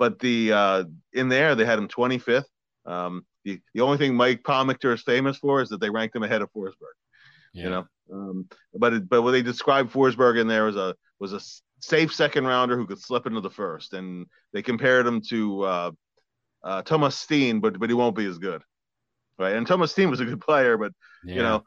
but 0.00 0.18
the 0.18 0.50
uh, 0.50 0.84
in 1.12 1.28
there 1.28 1.54
they 1.54 1.66
had 1.66 1.78
him 1.78 1.86
25th. 1.86 2.46
Um, 2.86 3.26
the, 3.44 3.60
the 3.74 3.82
only 3.82 3.98
thing 3.98 4.14
Mike 4.14 4.42
Pomichter 4.42 4.94
is 4.94 5.02
famous 5.02 5.36
for 5.36 5.60
is 5.60 5.68
that 5.68 5.80
they 5.80 5.90
ranked 5.90 6.16
him 6.16 6.22
ahead 6.22 6.40
of 6.40 6.50
Forsberg. 6.52 6.96
Yeah. 7.52 7.64
You 7.64 7.70
know, 7.70 7.86
um, 8.12 8.48
but 8.74 8.94
it, 8.94 9.08
but 9.08 9.22
what 9.22 9.32
they 9.32 9.42
described 9.42 9.92
Forsberg 9.92 10.40
in 10.40 10.48
there 10.48 10.64
was 10.64 10.76
a 10.76 10.96
was 11.18 11.34
a 11.34 11.40
safe 11.80 12.14
second 12.14 12.46
rounder 12.46 12.76
who 12.76 12.86
could 12.86 12.98
slip 13.00 13.26
into 13.26 13.42
the 13.42 13.50
first, 13.50 13.92
and 13.92 14.26
they 14.54 14.62
compared 14.62 15.06
him 15.06 15.20
to 15.28 15.62
uh, 15.62 15.90
uh, 16.64 16.82
Thomas 16.82 17.18
Steen, 17.18 17.60
but 17.60 17.78
but 17.78 17.90
he 17.90 17.94
won't 17.94 18.16
be 18.16 18.24
as 18.24 18.38
good, 18.38 18.62
right? 19.38 19.54
And 19.54 19.66
Thomas 19.66 19.92
Steen 19.92 20.08
was 20.08 20.20
a 20.20 20.24
good 20.24 20.40
player, 20.40 20.78
but 20.78 20.92
yeah. 21.24 21.34
you 21.34 21.42
know, 21.42 21.64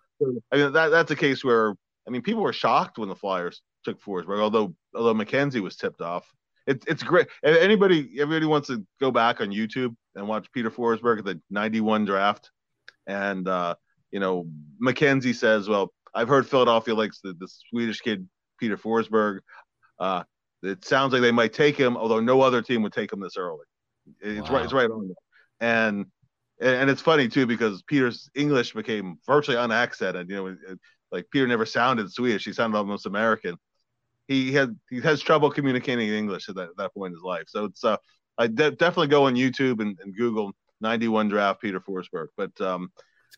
I 0.52 0.58
mean 0.58 0.74
that 0.74 0.90
that's 0.90 1.12
a 1.12 1.16
case 1.16 1.44
where 1.44 1.75
I 2.08 2.10
mean 2.10 2.24
people 2.24 2.42
were 2.42 2.54
shocked 2.54 2.98
when 2.98 3.10
the 3.10 3.16
Flyers 3.16 3.62
took 3.86 4.02
Forsberg, 4.02 4.40
although 4.40 4.74
although 4.96 5.13
McKenzie 5.13 5.62
was 5.62 5.75
tipped 5.75 6.02
off. 6.02 6.25
It's 6.65 6.86
it's 6.88 7.03
great. 7.03 7.27
If 7.41 7.62
anybody 7.62 8.10
anybody 8.20 8.46
wants 8.46 8.67
to 8.67 8.86
go 9.00 9.12
back 9.12 9.41
on 9.41 9.50
YouTube 9.50 9.96
and 10.15 10.27
watch 10.27 10.51
Peter 10.53 10.72
Forsberg 10.72 11.20
at 11.20 11.25
the 11.25 11.41
'91 11.50 12.05
draft, 12.05 12.51
and 13.05 13.48
uh, 13.48 13.75
you 14.12 14.20
know 14.20 14.48
McKenzie 14.82 15.36
says, 15.36 15.67
"Well, 15.67 15.91
I've 16.13 16.29
heard 16.29 16.48
Philadelphia 16.48 16.96
likes 16.96 17.20
the, 17.22 17.34
the 17.34 17.50
Swedish 17.70 18.00
kid 18.00 18.27
Peter 18.60 18.77
Forsberg. 18.77 19.39
Uh, 19.99 20.23
it 20.62 20.86
sounds 20.86 21.12
like 21.12 21.21
they 21.21 21.32
might 21.32 21.54
take 21.54 21.76
him, 21.76 21.97
although 21.97 22.21
no 22.21 22.41
other 22.41 22.62
team 22.62 22.82
would 22.84 22.93
take 22.93 23.12
him 23.12 23.19
this 23.19 23.36
early. 23.36 23.65
It's 24.21 24.49
wow. 24.49 24.56
right. 24.56 24.63
It's 24.63 24.73
right 24.73 24.89
on 24.89 25.08
there. 25.08 25.15
And 25.60 26.06
and 26.62 26.89
it's 26.89 27.02
funny 27.02 27.28
too 27.28 27.45
because 27.45 27.82
Peter's 27.84 28.30
English 28.36 28.73
became 28.73 29.17
virtually 29.28 29.58
unaccented. 29.58 30.30
You 30.30 30.36
know, 30.36 30.78
like 31.12 31.26
Peter 31.32 31.47
never 31.47 31.65
sounded 31.65 32.12
Swedish; 32.12 32.45
he 32.45 32.54
sounded 32.54 32.78
almost 32.78 33.06
American 33.06 33.58
he 34.27 34.53
had 34.53 34.77
he 34.89 35.01
has 35.01 35.21
trouble 35.21 35.51
communicating 35.51 36.07
in 36.07 36.13
English 36.13 36.49
at 36.49 36.55
that, 36.55 36.69
that 36.77 36.93
point 36.93 37.12
in 37.12 37.15
his 37.15 37.23
life. 37.23 37.43
So 37.47 37.65
it's 37.65 37.83
uh, 37.83 37.97
I 38.38 38.47
de- 38.47 38.71
definitely 38.71 39.07
go 39.07 39.25
on 39.25 39.36
YouTube 39.36 39.81
and, 39.81 39.97
and 40.01 40.15
Google 40.15 40.53
91 40.81 41.29
draft 41.29 41.62
Peter 41.62 41.79
Forsberg. 41.79 42.27
But 42.38 42.59
um, 42.62 42.91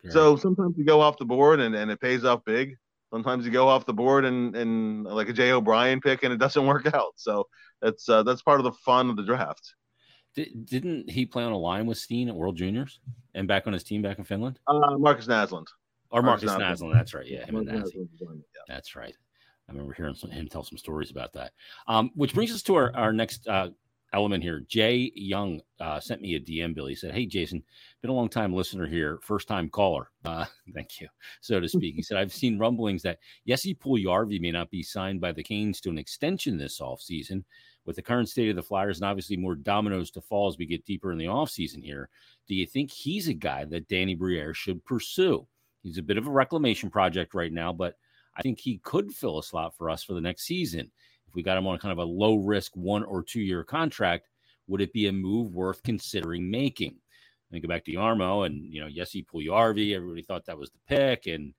so 0.09 0.35
sometimes 0.35 0.77
you 0.77 0.85
go 0.85 1.01
off 1.01 1.17
the 1.17 1.25
board 1.25 1.59
and, 1.59 1.73
and 1.75 1.89
it 1.89 1.99
pays 1.99 2.25
off 2.25 2.43
big. 2.45 2.75
Sometimes 3.11 3.45
you 3.45 3.51
go 3.51 3.67
off 3.67 3.85
the 3.85 3.93
board 3.93 4.25
and, 4.25 4.55
and 4.55 5.03
like 5.05 5.29
a 5.29 5.33
Jay 5.33 5.51
O'Brien 5.51 6.01
pick 6.01 6.23
and 6.23 6.33
it 6.33 6.37
doesn't 6.37 6.65
work 6.67 6.93
out. 6.93 7.13
So 7.15 7.47
that's 7.81 8.07
uh, 8.09 8.23
that's 8.23 8.41
part 8.41 8.59
of 8.59 8.65
the 8.65 8.71
fun 8.71 9.09
of 9.09 9.15
the 9.15 9.23
draft. 9.23 9.73
Did, 10.35 10.83
not 10.83 11.09
he 11.09 11.25
play 11.25 11.43
on 11.43 11.53
a 11.53 11.57
line 11.57 11.85
with 11.85 11.97
Steen 11.97 12.27
at 12.27 12.35
World 12.35 12.57
Juniors 12.57 12.99
and 13.33 13.47
back 13.47 13.67
on 13.67 13.73
his 13.73 13.83
team 13.83 14.01
back 14.01 14.19
in 14.19 14.25
Finland? 14.25 14.59
Uh, 14.67 14.97
Markus 14.97 15.27
Naslund. 15.27 15.67
Or 16.11 16.21
Markus, 16.21 16.45
Markus 16.45 16.81
Naslund. 16.81 16.93
That's 16.93 17.13
right. 17.13 17.25
Yeah, 17.25 17.45
him 17.45 17.55
and 17.55 17.67
Naslund. 17.67 18.09
Yeah. 18.19 18.61
That's 18.67 18.97
right. 18.97 19.15
I 19.67 19.71
remember 19.71 19.93
hearing 19.93 20.15
some, 20.15 20.29
him 20.29 20.47
tell 20.47 20.63
some 20.63 20.77
stories 20.77 21.11
about 21.11 21.33
that. 21.33 21.53
Um, 21.87 22.11
which 22.15 22.33
brings 22.33 22.53
us 22.53 22.61
to 22.63 22.75
our, 22.75 22.95
our 22.95 23.13
next 23.13 23.47
uh, 23.47 23.69
element 24.15 24.43
here. 24.43 24.61
Jay 24.67 25.11
Young 25.15 25.61
uh, 25.79 25.99
sent 25.99 26.21
me 26.21 26.35
a 26.35 26.39
DM, 26.39 26.73
Billy. 26.73 26.93
He 26.93 26.95
said, 26.95 27.13
Hey, 27.13 27.25
Jason, 27.25 27.63
been 28.01 28.11
a 28.11 28.13
long 28.13 28.29
time 28.29 28.53
listener 28.53 28.87
here, 28.87 29.19
first 29.21 29.47
time 29.47 29.69
caller. 29.69 30.09
Uh, 30.23 30.45
thank 30.73 31.01
you, 31.01 31.07
so 31.41 31.59
to 31.59 31.67
speak. 31.67 31.95
He 31.95 32.01
said, 32.01 32.17
I've 32.17 32.33
seen 32.33 32.57
rumblings 32.57 33.03
that 33.03 33.19
Jesse 33.47 33.75
Puljujarvi 33.75 34.39
may 34.39 34.51
not 34.51 34.71
be 34.71 34.83
signed 34.83 35.19
by 35.21 35.31
the 35.31 35.43
Canes 35.43 35.81
to 35.81 35.89
an 35.89 35.97
extension 35.97 36.57
this 36.57 36.79
offseason. 36.79 37.43
With 37.85 37.97
the 37.97 38.01
current 38.01 38.27
state 38.27 38.49
of 38.49 38.55
the 38.55 38.63
Flyers 38.63 38.97
and 38.97 39.05
obviously 39.07 39.37
more 39.37 39.53
dominoes 39.53 40.09
to 40.11 40.21
fall 40.21 40.47
as 40.47 40.57
we 40.57 40.65
get 40.65 40.85
deeper 40.85 41.11
in 41.11 41.19
the 41.19 41.25
offseason 41.25 41.83
here, 41.83 42.09
do 42.47 42.55
you 42.55 42.65
think 42.65 42.89
he's 42.89 43.27
a 43.27 43.33
guy 43.33 43.63
that 43.65 43.87
Danny 43.87 44.15
Briere 44.15 44.55
should 44.55 44.83
pursue? 44.85 45.45
He's 45.83 45.99
a 45.99 46.03
bit 46.03 46.17
of 46.17 46.25
a 46.25 46.31
reclamation 46.31 46.89
project 46.89 47.35
right 47.35 47.53
now, 47.53 47.71
but 47.71 47.97
I 48.35 48.41
think 48.41 48.59
he 48.59 48.79
could 48.83 49.11
fill 49.11 49.39
a 49.39 49.43
slot 49.43 49.77
for 49.77 49.89
us 49.89 50.03
for 50.03 50.13
the 50.13 50.21
next 50.21 50.43
season. 50.43 50.91
If 51.27 51.35
we 51.35 51.43
got 51.43 51.57
him 51.57 51.67
on 51.67 51.77
kind 51.79 51.91
of 51.91 51.97
a 51.97 52.03
low 52.03 52.35
risk 52.35 52.75
one 52.75 53.03
or 53.03 53.23
two 53.23 53.41
year 53.41 53.63
contract, 53.63 54.27
would 54.67 54.81
it 54.81 54.93
be 54.93 55.07
a 55.07 55.11
move 55.11 55.53
worth 55.53 55.83
considering 55.83 56.49
making? 56.49 56.97
I 57.53 57.59
go 57.59 57.67
back 57.67 57.85
to 57.85 57.93
Jarmo 57.93 58.45
and, 58.45 58.65
you 58.65 58.81
know, 58.81 58.89
Jesse 58.89 59.23
Puljujarvi. 59.23 59.95
Everybody 59.95 60.23
thought 60.23 60.45
that 60.45 60.57
was 60.57 60.71
the 60.71 60.79
pick. 60.87 61.27
And, 61.27 61.53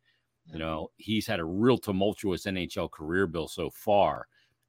you 0.52 0.58
know, 0.58 0.90
he's 0.96 1.26
had 1.26 1.40
a 1.40 1.44
real 1.44 1.78
tumultuous 1.78 2.44
NHL 2.44 2.90
career, 2.90 3.26
Bill, 3.26 3.48
so 3.48 3.70
far. 3.70 4.26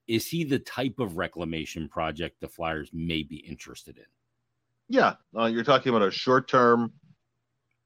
Is 0.07 0.27
he 0.27 0.45
the 0.45 0.59
type 0.59 0.99
of 0.99 1.17
reclamation 1.17 1.89
project 1.89 2.39
the 2.39 2.47
Flyers 2.47 2.89
may 2.93 3.23
be 3.23 3.37
interested 3.37 3.97
in? 3.97 4.05
Yeah. 4.87 5.15
Uh, 5.37 5.45
you're 5.45 5.65
talking 5.65 5.93
about 5.93 6.07
a 6.07 6.11
short 6.11 6.47
term, 6.47 6.93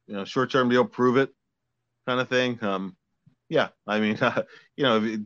you 0.06 0.14
know, 0.14 0.24
short 0.24 0.52
term 0.52 0.68
deal, 0.68 0.84
prove 0.84 1.16
it 1.16 1.30
kind 2.06 2.20
of 2.20 2.28
thing. 2.28 2.62
Um, 2.62 2.96
yeah, 3.52 3.68
I 3.86 4.00
mean, 4.00 4.16
uh, 4.16 4.42
you 4.76 4.84
know, 4.84 5.18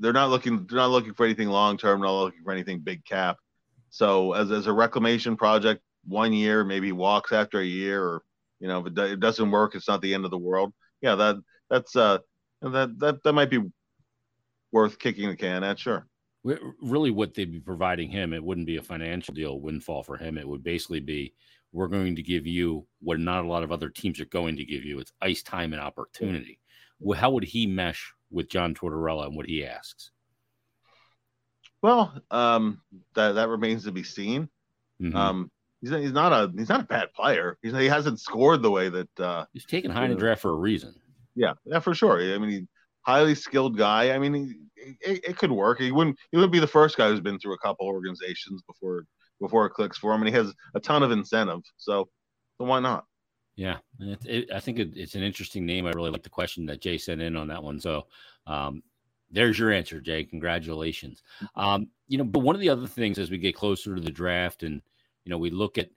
they're 0.00 0.12
not 0.12 0.30
looking 0.30 0.66
they're 0.66 0.78
not 0.78 0.90
looking 0.90 1.14
for 1.14 1.24
anything 1.24 1.48
long 1.48 1.78
term, 1.78 2.00
not 2.00 2.12
looking 2.12 2.42
for 2.42 2.52
anything 2.52 2.80
big 2.80 3.04
cap. 3.04 3.36
So 3.90 4.32
as 4.32 4.50
as 4.50 4.66
a 4.66 4.72
reclamation 4.72 5.36
project, 5.36 5.80
one 6.04 6.32
year 6.32 6.64
maybe 6.64 6.90
walks 6.90 7.30
after 7.30 7.60
a 7.60 7.64
year, 7.64 8.02
or 8.02 8.22
you 8.58 8.66
know, 8.66 8.80
if 8.80 8.86
it, 8.88 8.98
it 8.98 9.20
doesn't 9.20 9.50
work, 9.50 9.76
it's 9.76 9.86
not 9.86 10.02
the 10.02 10.12
end 10.12 10.24
of 10.24 10.32
the 10.32 10.38
world. 10.38 10.72
Yeah, 11.00 11.14
that 11.14 11.36
that's 11.70 11.94
uh 11.94 12.18
that 12.62 12.98
that 12.98 13.22
that 13.22 13.32
might 13.32 13.50
be 13.50 13.70
worth 14.72 14.98
kicking 14.98 15.28
the 15.28 15.36
can 15.36 15.62
at. 15.62 15.78
Sure. 15.78 16.06
Really, 16.44 17.12
what 17.12 17.34
they'd 17.34 17.52
be 17.52 17.60
providing 17.60 18.10
him, 18.10 18.32
it 18.32 18.42
wouldn't 18.42 18.66
be 18.66 18.78
a 18.78 18.82
financial 18.82 19.32
deal 19.32 19.60
windfall 19.60 20.02
for 20.02 20.16
him. 20.16 20.36
It 20.36 20.48
would 20.48 20.64
basically 20.64 20.98
be, 20.98 21.34
we're 21.70 21.86
going 21.86 22.16
to 22.16 22.22
give 22.22 22.48
you 22.48 22.84
what 23.00 23.20
not 23.20 23.44
a 23.44 23.46
lot 23.46 23.62
of 23.62 23.70
other 23.70 23.88
teams 23.88 24.18
are 24.18 24.24
going 24.24 24.56
to 24.56 24.64
give 24.64 24.84
you. 24.84 24.98
It's 24.98 25.12
ice 25.20 25.44
time 25.44 25.72
and 25.72 25.80
opportunity 25.80 26.58
how 27.16 27.30
would 27.30 27.44
he 27.44 27.66
mesh 27.66 28.12
with 28.30 28.48
John 28.48 28.74
Tortorella 28.74 29.26
and 29.26 29.36
what 29.36 29.46
he 29.46 29.64
asks? 29.64 30.10
Well, 31.82 32.14
um, 32.30 32.80
that 33.14 33.32
that 33.32 33.48
remains 33.48 33.84
to 33.84 33.92
be 33.92 34.04
seen. 34.04 34.48
Mm-hmm. 35.00 35.16
Um, 35.16 35.50
he's 35.80 35.90
he's 35.90 36.12
not 36.12 36.32
a 36.32 36.52
he's 36.56 36.68
not 36.68 36.80
a 36.80 36.84
bad 36.84 37.12
player. 37.12 37.58
He's, 37.62 37.72
he 37.72 37.86
hasn't 37.86 38.20
scored 38.20 38.62
the 38.62 38.70
way 38.70 38.88
that 38.88 39.20
uh, 39.20 39.46
he's 39.52 39.66
taken 39.66 39.90
high 39.90 40.04
in 40.04 40.10
the 40.10 40.16
draft 40.16 40.42
for 40.42 40.50
a 40.50 40.56
reason. 40.56 40.94
Yeah, 41.34 41.54
yeah, 41.64 41.80
for 41.80 41.94
sure. 41.94 42.20
I 42.20 42.38
mean, 42.38 42.50
he 42.50 42.66
highly 43.02 43.34
skilled 43.34 43.76
guy. 43.76 44.12
I 44.12 44.18
mean, 44.18 44.34
he, 44.34 44.94
it, 45.00 45.24
it, 45.30 45.38
could 45.38 45.50
work. 45.50 45.80
He 45.80 45.90
wouldn't 45.90 46.16
he 46.30 46.36
wouldn't 46.36 46.52
be 46.52 46.60
the 46.60 46.66
first 46.66 46.96
guy 46.96 47.08
who's 47.08 47.20
been 47.20 47.38
through 47.38 47.54
a 47.54 47.58
couple 47.58 47.86
organizations 47.86 48.62
before 48.66 49.04
before 49.40 49.66
it 49.66 49.70
clicks 49.70 49.98
for 49.98 50.14
him, 50.14 50.22
and 50.22 50.28
he 50.28 50.34
has 50.34 50.52
a 50.74 50.80
ton 50.80 51.02
of 51.02 51.10
incentive. 51.10 51.60
So, 51.76 52.08
so 52.58 52.64
why 52.64 52.80
not? 52.80 53.04
Yeah, 53.56 53.78
it, 54.00 54.26
it, 54.26 54.50
I 54.52 54.60
think 54.60 54.78
it, 54.78 54.92
it's 54.96 55.14
an 55.14 55.22
interesting 55.22 55.66
name. 55.66 55.86
I 55.86 55.90
really 55.92 56.10
like 56.10 56.22
the 56.22 56.30
question 56.30 56.66
that 56.66 56.80
Jay 56.80 56.98
sent 56.98 57.20
in 57.20 57.36
on 57.36 57.48
that 57.48 57.62
one. 57.62 57.80
So, 57.80 58.06
um, 58.46 58.82
there's 59.30 59.58
your 59.58 59.72
answer, 59.72 60.00
Jay. 60.00 60.24
Congratulations. 60.24 61.22
Um, 61.54 61.88
you 62.08 62.18
know, 62.18 62.24
but 62.24 62.40
one 62.40 62.54
of 62.54 62.60
the 62.60 62.68
other 62.68 62.86
things 62.86 63.18
as 63.18 63.30
we 63.30 63.38
get 63.38 63.54
closer 63.54 63.94
to 63.94 64.00
the 64.00 64.10
draft, 64.10 64.62
and 64.62 64.82
you 65.24 65.30
know, 65.30 65.38
we 65.38 65.50
look 65.50 65.78
at 65.78 65.90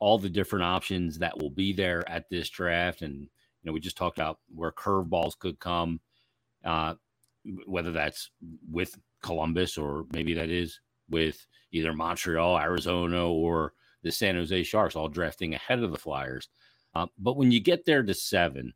all 0.00 0.18
the 0.18 0.28
different 0.30 0.64
options 0.64 1.18
that 1.18 1.38
will 1.40 1.50
be 1.50 1.72
there 1.72 2.08
at 2.10 2.28
this 2.30 2.48
draft, 2.50 3.02
and 3.02 3.20
you 3.22 3.28
know, 3.64 3.72
we 3.72 3.80
just 3.80 3.96
talked 3.96 4.18
about 4.18 4.38
where 4.54 4.72
curveballs 4.72 5.38
could 5.38 5.58
come. 5.60 6.00
Uh, 6.64 6.94
whether 7.66 7.92
that's 7.92 8.30
with 8.70 8.98
Columbus 9.22 9.78
or 9.78 10.06
maybe 10.12 10.34
that 10.34 10.50
is 10.50 10.80
with 11.10 11.46
either 11.72 11.92
Montreal, 11.92 12.58
Arizona, 12.58 13.28
or 13.28 13.72
the 14.02 14.12
San 14.12 14.36
Jose 14.36 14.62
Sharks, 14.64 14.96
all 14.96 15.08
drafting 15.08 15.54
ahead 15.54 15.82
of 15.82 15.90
the 15.90 15.98
Flyers. 15.98 16.48
Uh, 16.94 17.06
but 17.18 17.36
when 17.36 17.50
you 17.50 17.60
get 17.60 17.84
there 17.84 18.02
to 18.02 18.14
seven, 18.14 18.72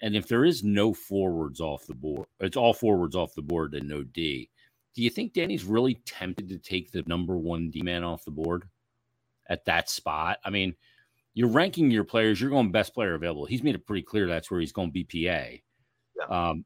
and 0.00 0.16
if 0.16 0.26
there 0.28 0.44
is 0.44 0.64
no 0.64 0.92
forwards 0.92 1.60
off 1.60 1.86
the 1.86 1.94
board, 1.94 2.26
it's 2.40 2.56
all 2.56 2.74
forwards 2.74 3.16
off 3.16 3.34
the 3.34 3.42
board 3.42 3.74
and 3.74 3.88
no 3.88 4.02
D. 4.02 4.50
Do 4.94 5.02
you 5.02 5.10
think 5.10 5.32
Danny's 5.32 5.64
really 5.64 5.94
tempted 6.04 6.48
to 6.48 6.58
take 6.58 6.90
the 6.90 7.02
number 7.06 7.38
one 7.38 7.70
D 7.70 7.82
man 7.82 8.04
off 8.04 8.24
the 8.24 8.30
board 8.30 8.68
at 9.48 9.64
that 9.64 9.88
spot? 9.88 10.38
I 10.44 10.50
mean, 10.50 10.74
you're 11.34 11.48
ranking 11.48 11.90
your 11.90 12.04
players, 12.04 12.40
you're 12.40 12.50
going 12.50 12.72
best 12.72 12.92
player 12.92 13.14
available. 13.14 13.46
He's 13.46 13.62
made 13.62 13.74
it 13.74 13.86
pretty 13.86 14.02
clear 14.02 14.26
that's 14.26 14.50
where 14.50 14.60
he's 14.60 14.72
going 14.72 14.92
BPA. 14.92 15.62
Yeah. 16.16 16.24
Um, 16.50 16.64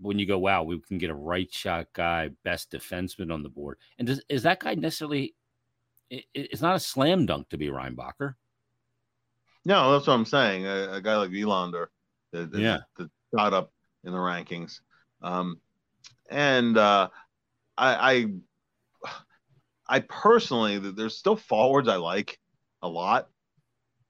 when 0.00 0.18
you 0.18 0.26
go, 0.26 0.38
wow, 0.38 0.62
we 0.62 0.80
can 0.80 0.96
get 0.96 1.10
a 1.10 1.14
right 1.14 1.52
shot 1.52 1.88
guy, 1.92 2.30
best 2.44 2.70
defenseman 2.70 3.32
on 3.32 3.42
the 3.42 3.50
board. 3.50 3.76
And 3.98 4.08
does, 4.08 4.22
is 4.28 4.42
that 4.44 4.60
guy 4.60 4.74
necessarily? 4.74 5.34
It, 6.08 6.24
it's 6.32 6.62
not 6.62 6.76
a 6.76 6.80
slam 6.80 7.26
dunk 7.26 7.50
to 7.50 7.58
be 7.58 7.66
Reinbacher. 7.66 8.34
No, 9.64 9.92
that's 9.92 10.06
what 10.06 10.14
I'm 10.14 10.24
saying. 10.24 10.66
A, 10.66 10.92
a 10.94 11.00
guy 11.00 11.16
like 11.16 11.30
Willander, 11.30 11.86
the, 12.32 12.46
the, 12.46 12.60
yeah, 12.60 12.78
the 12.96 13.10
shot 13.34 13.52
up 13.52 13.72
in 14.04 14.12
the 14.12 14.18
rankings, 14.18 14.80
um, 15.22 15.60
and 16.30 16.78
uh, 16.78 17.08
I, 17.76 18.26
I, 19.06 19.16
I 19.96 20.00
personally, 20.00 20.78
there's 20.78 21.16
still 21.16 21.36
forwards 21.36 21.88
I 21.88 21.96
like 21.96 22.38
a 22.82 22.88
lot. 22.88 23.28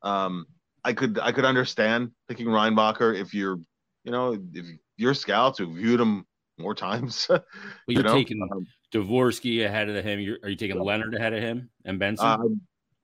Um, 0.03 0.47
I 0.85 0.93
could 0.93 1.19
I 1.19 1.33
could 1.33 1.45
understand 1.45 2.13
picking 2.29 2.47
Reinbacher 2.47 3.19
if 3.19 3.35
you're, 3.35 3.59
you 4.05 4.13
know, 4.13 4.39
if 4.55 4.67
your 4.97 5.15
scouts 5.15 5.59
who 5.59 5.75
viewed 5.75 6.01
him 6.01 6.27
more 6.59 6.75
times. 6.75 7.27
well, 7.29 7.43
you're 7.89 7.99
you 7.99 8.03
know? 8.03 8.15
taking 8.15 8.43
um, 8.43 8.67
Dvorsky 8.93 9.65
ahead 9.65 9.89
of 9.89 10.05
him. 10.05 10.21
You're, 10.21 10.39
are 10.43 10.49
you 10.49 10.57
taking 10.57 10.79
Leonard 10.79 11.15
ahead 11.15 11.33
of 11.33 11.43
him 11.43 11.71
and 11.85 11.99
Benson? 11.99 12.27
Uh, 12.27 12.39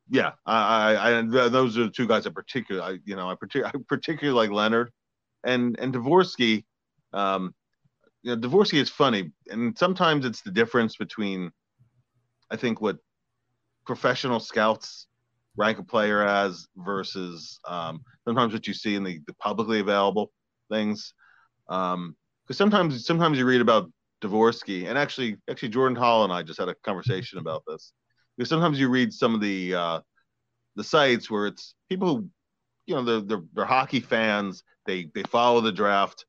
yeah, 0.08 0.32
I, 0.44 0.94
I, 0.94 1.18
I, 1.18 1.22
those 1.22 1.76
are 1.76 1.84
the 1.84 1.90
two 1.90 2.06
guys 2.06 2.26
I 2.26 2.30
particularly, 2.30 2.94
I, 2.94 2.98
you 3.04 3.16
know, 3.16 3.28
I, 3.28 3.34
particularly, 3.34 3.72
I 3.74 3.82
particularly 3.88 4.36
like 4.36 4.54
Leonard, 4.54 4.90
and 5.44 5.78
and 5.78 5.92
Dvorsky. 5.94 6.64
Um, 7.12 7.54
you 8.22 8.34
know, 8.34 8.48
Dvorsky 8.48 8.80
is 8.80 8.90
funny, 8.90 9.32
and 9.48 9.76
sometimes 9.76 10.24
it's 10.24 10.42
the 10.42 10.50
difference 10.50 10.96
between, 10.96 11.50
I 12.50 12.56
think, 12.56 12.80
what 12.80 12.98
professional 13.86 14.40
scouts 14.40 15.06
rank 15.56 15.78
a 15.78 15.82
player 15.82 16.22
as 16.26 16.66
versus 16.76 17.58
um, 17.66 18.00
sometimes 18.26 18.52
what 18.52 18.66
you 18.66 18.74
see 18.74 18.94
in 18.94 19.04
the, 19.04 19.20
the 19.26 19.34
publicly 19.34 19.80
available 19.80 20.30
things. 20.70 21.14
Um, 21.68 22.16
because 22.44 22.58
sometimes 22.58 23.04
sometimes 23.04 23.38
you 23.38 23.44
read 23.44 23.60
about 23.60 23.90
Dvorsky, 24.22 24.86
and 24.88 24.96
actually 24.96 25.36
actually 25.50 25.70
Jordan 25.70 25.96
Hall 25.96 26.22
and 26.22 26.32
I 26.32 26.42
just 26.42 26.60
had 26.60 26.68
a 26.68 26.76
conversation 26.84 27.38
about 27.38 27.64
this. 27.66 27.92
Because 28.36 28.48
sometimes 28.48 28.78
you 28.78 28.88
read 28.88 29.12
some 29.12 29.34
of 29.34 29.40
the 29.40 29.74
uh, 29.74 30.00
the 30.76 30.84
sites 30.84 31.30
where 31.30 31.46
it's 31.46 31.74
people 31.88 32.16
who, 32.16 32.30
you 32.86 32.94
know, 32.94 33.02
they're, 33.02 33.20
they're 33.20 33.44
they're 33.54 33.64
hockey 33.64 34.00
fans. 34.00 34.62
They 34.86 35.08
they 35.14 35.22
follow 35.24 35.60
the 35.60 35.72
draft, 35.72 36.26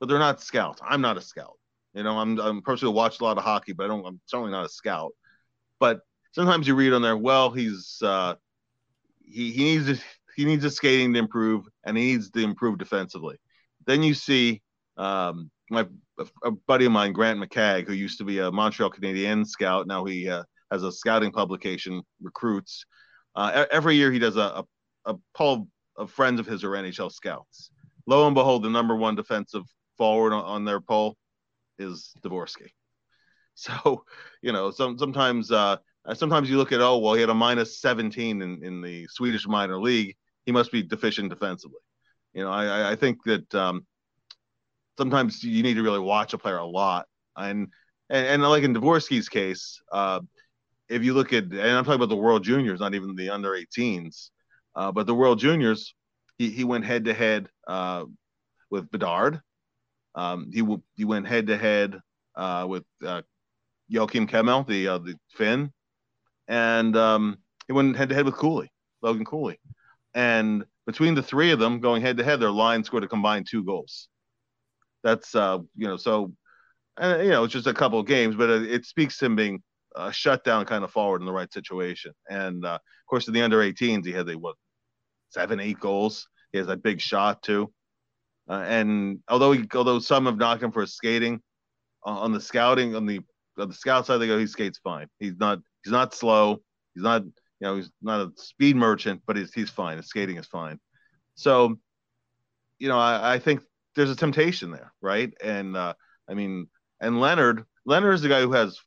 but 0.00 0.08
they're 0.08 0.18
not 0.18 0.40
scouts. 0.40 0.80
I'm 0.84 1.00
not 1.00 1.16
a 1.16 1.20
scout. 1.20 1.58
You 1.94 2.02
know, 2.02 2.18
I'm 2.18 2.38
I'm 2.40 2.58
a 2.58 2.62
person 2.62 2.86
who 2.86 2.92
watched 2.92 3.20
a 3.20 3.24
lot 3.24 3.38
of 3.38 3.44
hockey, 3.44 3.72
but 3.72 3.84
I 3.84 3.88
don't. 3.88 4.04
I'm 4.04 4.20
certainly 4.26 4.52
not 4.52 4.66
a 4.66 4.68
scout. 4.68 5.12
But 5.78 6.00
sometimes 6.32 6.66
you 6.66 6.74
read 6.74 6.92
on 6.92 7.02
there, 7.02 7.16
well, 7.16 7.50
he's 7.50 7.98
uh, 8.02 8.34
he 9.24 9.52
he 9.52 9.64
needs 9.64 10.02
he 10.36 10.44
needs 10.44 10.64
his 10.64 10.76
skating 10.76 11.12
to 11.12 11.18
improve, 11.18 11.66
and 11.84 11.96
he 11.96 12.12
needs 12.12 12.30
to 12.30 12.40
improve 12.40 12.78
defensively. 12.78 13.36
Then 13.86 14.02
you 14.02 14.14
see 14.14 14.60
um, 14.96 15.50
my 15.70 15.86
a 16.44 16.50
buddy 16.50 16.84
of 16.84 16.92
mine, 16.92 17.12
Grant 17.12 17.40
McCagg, 17.40 17.86
who 17.86 17.92
used 17.92 18.18
to 18.18 18.24
be 18.24 18.38
a 18.38 18.50
Montreal 18.50 18.90
Canadiens 18.90 19.48
scout, 19.48 19.86
now 19.86 20.04
he 20.04 20.28
uh, 20.28 20.44
has 20.74 20.82
a 20.82 20.92
scouting 20.92 21.30
publication, 21.30 22.02
Recruits. 22.20 22.84
Uh, 23.34 23.64
every 23.70 23.96
year 23.96 24.12
he 24.12 24.18
does 24.18 24.36
a, 24.36 24.40
a, 24.40 24.64
a 25.06 25.14
poll 25.34 25.68
of 25.96 26.10
friends 26.10 26.40
of 26.40 26.46
his 26.46 26.62
or 26.64 26.70
NHL 26.70 27.10
scouts. 27.10 27.70
Lo 28.06 28.26
and 28.26 28.34
behold, 28.34 28.62
the 28.62 28.70
number 28.70 28.94
one 28.94 29.14
defensive 29.14 29.64
forward 29.96 30.32
on, 30.32 30.44
on 30.44 30.64
their 30.64 30.80
poll 30.80 31.16
is 31.78 32.12
Dvorsky. 32.22 32.68
So, 33.56 34.02
you 34.42 34.50
know, 34.50 34.72
some 34.72 34.98
sometimes 34.98 35.52
uh, 35.52 35.76
sometimes 36.14 36.50
you 36.50 36.56
look 36.56 36.72
at 36.72 36.80
oh 36.80 36.98
well 36.98 37.14
he 37.14 37.20
had 37.20 37.30
a 37.30 37.34
minus 37.34 37.80
17 37.80 38.42
in, 38.42 38.64
in 38.64 38.82
the 38.82 39.06
Swedish 39.08 39.46
minor 39.46 39.80
league. 39.80 40.16
He 40.44 40.50
must 40.50 40.72
be 40.72 40.82
deficient 40.82 41.30
defensively. 41.30 41.78
You 42.32 42.42
know, 42.42 42.50
I, 42.50 42.90
I 42.90 42.96
think 42.96 43.22
that 43.26 43.54
um, 43.54 43.86
sometimes 44.98 45.44
you 45.44 45.62
need 45.62 45.74
to 45.74 45.84
really 45.84 46.00
watch 46.00 46.32
a 46.32 46.38
player 46.38 46.56
a 46.56 46.66
lot. 46.66 47.06
And 47.36 47.68
and, 48.10 48.26
and 48.26 48.42
like 48.42 48.64
in 48.64 48.74
Dvorsky's 48.74 49.28
case, 49.28 49.80
uh, 49.92 50.18
if 50.88 51.02
you 51.02 51.14
look 51.14 51.32
at 51.32 51.44
and 51.44 51.60
I'm 51.60 51.84
talking 51.84 51.96
about 51.96 52.08
the 52.08 52.16
World 52.16 52.44
Juniors, 52.44 52.80
not 52.80 52.94
even 52.94 53.14
the 53.14 53.30
under 53.30 53.50
18s, 53.50 54.30
uh, 54.76 54.92
but 54.92 55.06
the 55.06 55.14
World 55.14 55.38
Juniors, 55.38 55.94
he, 56.38 56.50
he 56.50 56.64
went 56.64 56.84
head 56.84 57.04
to 57.06 57.14
head 57.14 57.48
with 58.70 58.90
Bedard. 58.90 59.40
Um, 60.14 60.50
he 60.52 60.64
he 60.96 61.04
went 61.04 61.26
head 61.26 61.48
to 61.48 61.56
head 61.56 62.00
with 62.36 62.84
uh, 63.04 63.22
Joakim 63.90 64.28
Kemell, 64.28 64.66
the 64.66 64.88
uh, 64.88 64.98
the 64.98 65.16
Finn, 65.30 65.72
and 66.48 66.96
um, 66.96 67.38
he 67.66 67.72
went 67.72 67.96
head 67.96 68.08
to 68.08 68.14
head 68.14 68.24
with 68.24 68.36
Cooley, 68.36 68.70
Logan 69.02 69.24
Cooley, 69.24 69.58
and 70.14 70.64
between 70.86 71.14
the 71.14 71.22
three 71.22 71.50
of 71.50 71.58
them 71.58 71.80
going 71.80 72.02
head 72.02 72.16
to 72.16 72.24
head, 72.24 72.40
their 72.40 72.50
line 72.50 72.84
scored 72.84 73.04
a 73.04 73.08
combined 73.08 73.46
two 73.48 73.64
goals. 73.64 74.08
That's 75.02 75.34
uh, 75.34 75.58
you 75.76 75.86
know, 75.86 75.96
so 75.96 76.32
uh, 77.00 77.18
you 77.22 77.30
know, 77.30 77.44
it's 77.44 77.52
just 77.52 77.66
a 77.66 77.74
couple 77.74 77.98
of 77.98 78.06
games, 78.06 78.36
but 78.36 78.50
it, 78.50 78.70
it 78.70 78.86
speaks 78.86 79.18
to 79.18 79.26
him 79.26 79.36
being 79.36 79.62
uh, 79.94 80.10
shutdown 80.10 80.64
kind 80.64 80.84
of 80.84 80.90
forward 80.90 81.20
in 81.20 81.26
the 81.26 81.32
right 81.32 81.52
situation. 81.52 82.12
And 82.28 82.64
uh, 82.64 82.74
of 82.74 83.06
course, 83.08 83.28
in 83.28 83.34
the 83.34 83.42
under 83.42 83.58
18s, 83.58 84.04
he 84.04 84.12
had 84.12 84.26
the 84.26 84.36
what 84.36 84.56
seven, 85.30 85.60
eight 85.60 85.80
goals. 85.80 86.28
He 86.52 86.58
has 86.58 86.68
that 86.68 86.82
big 86.82 87.00
shot 87.00 87.42
too. 87.42 87.72
Uh, 88.48 88.64
and 88.66 89.20
although 89.28 89.52
he, 89.52 89.64
although 89.74 89.98
some 89.98 90.26
have 90.26 90.36
knocked 90.36 90.62
him 90.62 90.72
for 90.72 90.86
skating, 90.86 91.40
uh, 92.06 92.10
on 92.10 92.32
the 92.32 92.40
scouting 92.40 92.94
on 92.94 93.06
the 93.06 93.20
on 93.58 93.68
the 93.68 93.74
scout 93.74 94.06
side, 94.06 94.18
they 94.18 94.26
go 94.26 94.38
he 94.38 94.46
skates 94.46 94.78
fine. 94.78 95.08
He's 95.18 95.36
not 95.38 95.60
he's 95.82 95.92
not 95.92 96.14
slow. 96.14 96.60
He's 96.94 97.02
not 97.02 97.24
you 97.24 97.32
know 97.62 97.76
he's 97.76 97.90
not 98.02 98.20
a 98.20 98.30
speed 98.36 98.76
merchant, 98.76 99.22
but 99.26 99.36
he's 99.36 99.52
he's 99.52 99.70
fine. 99.70 99.96
His 99.96 100.06
skating 100.06 100.36
is 100.36 100.46
fine. 100.46 100.78
So, 101.34 101.76
you 102.78 102.88
know, 102.88 102.98
I, 102.98 103.34
I 103.34 103.38
think 103.38 103.62
there's 103.96 104.10
a 104.10 104.16
temptation 104.16 104.70
there, 104.70 104.92
right? 105.00 105.32
And 105.42 105.76
uh, 105.76 105.94
I 106.28 106.34
mean, 106.34 106.68
and 107.00 107.20
Leonard, 107.20 107.64
Leonard 107.86 108.14
is 108.14 108.22
the 108.22 108.28
guy 108.28 108.40
who 108.40 108.52
has 108.52 108.78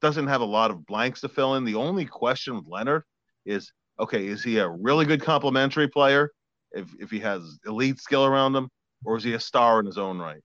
doesn't 0.00 0.26
have 0.26 0.40
a 0.40 0.46
lot 0.46 0.70
of 0.70 0.86
blanks 0.86 1.20
to 1.22 1.28
fill 1.28 1.54
in. 1.54 1.64
The 1.64 1.74
only 1.74 2.04
question 2.04 2.56
with 2.56 2.66
Leonard 2.68 3.02
is, 3.44 3.72
okay, 3.98 4.26
is 4.26 4.42
he 4.42 4.58
a 4.58 4.68
really 4.68 5.06
good 5.06 5.22
complementary 5.22 5.88
player? 5.88 6.30
If 6.72 6.88
if 6.98 7.10
he 7.10 7.20
has 7.20 7.58
elite 7.66 7.98
skill 7.98 8.24
around 8.24 8.54
him, 8.54 8.68
or 9.04 9.16
is 9.16 9.24
he 9.24 9.34
a 9.34 9.40
star 9.40 9.80
in 9.80 9.86
his 9.86 9.98
own 9.98 10.18
right? 10.18 10.42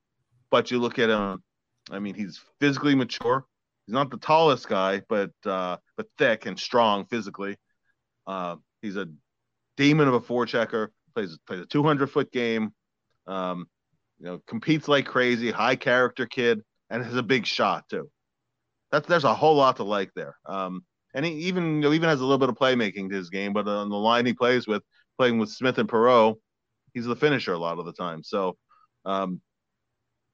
But 0.50 0.72
you 0.72 0.80
look 0.80 1.00
at 1.00 1.10
him, 1.10 1.42
I 1.90 2.00
mean, 2.00 2.16
he's 2.16 2.40
physically 2.60 2.96
mature. 2.96 3.46
He's 3.86 3.94
not 3.94 4.12
the 4.12 4.18
tallest 4.18 4.68
guy, 4.68 5.02
but 5.10 5.32
uh, 5.46 5.78
but 5.98 6.08
thick 6.18 6.46
and 6.46 6.60
strong 6.60 7.06
physically. 7.06 7.58
Uh, 8.28 8.58
he's 8.82 8.96
a 8.96 9.08
demon 9.78 10.08
of 10.08 10.14
a 10.14 10.22
forechecker. 10.22 10.90
Plays 11.16 11.38
plays 11.48 11.62
a 11.62 11.66
200 11.66 12.10
foot 12.10 12.32
game. 12.32 12.72
Um, 13.28 13.68
you 14.20 14.26
know, 14.26 14.42
competes 14.48 14.88
like 14.88 15.06
crazy, 15.06 15.52
high 15.52 15.76
character 15.76 16.26
kid, 16.26 16.62
and 16.90 17.04
has 17.04 17.16
a 17.16 17.24
big 17.24 17.46
shot 17.46 17.86
too. 17.90 18.10
That's 18.92 19.08
there's 19.08 19.24
a 19.24 19.34
whole 19.34 19.56
lot 19.56 19.78
to 19.78 19.84
like 19.84 20.12
there. 20.16 20.36
Um, 20.46 20.84
and 21.14 21.26
he 21.26 21.34
even 21.34 21.76
you 21.76 21.82
know, 21.82 21.94
even 21.94 22.10
has 22.10 22.20
a 22.20 22.24
little 22.24 22.38
bit 22.38 22.50
of 22.50 22.56
playmaking 22.56 23.10
to 23.10 23.16
his 23.16 23.30
game, 23.30 23.54
but 23.54 23.68
on 23.68 23.90
the 23.90 23.96
line 23.96 24.26
he 24.26 24.34
plays 24.34 24.68
with, 24.68 24.84
playing 25.18 25.38
with 25.38 25.50
Smith 25.50 25.78
and 25.78 25.90
Perreault, 25.90 26.36
he's 26.94 27.06
the 27.06 27.16
finisher 27.16 27.54
a 27.54 27.58
lot 27.58 27.80
of 27.80 27.86
the 27.86 27.94
time. 27.94 28.24
So, 28.24 28.58
um, 29.06 29.42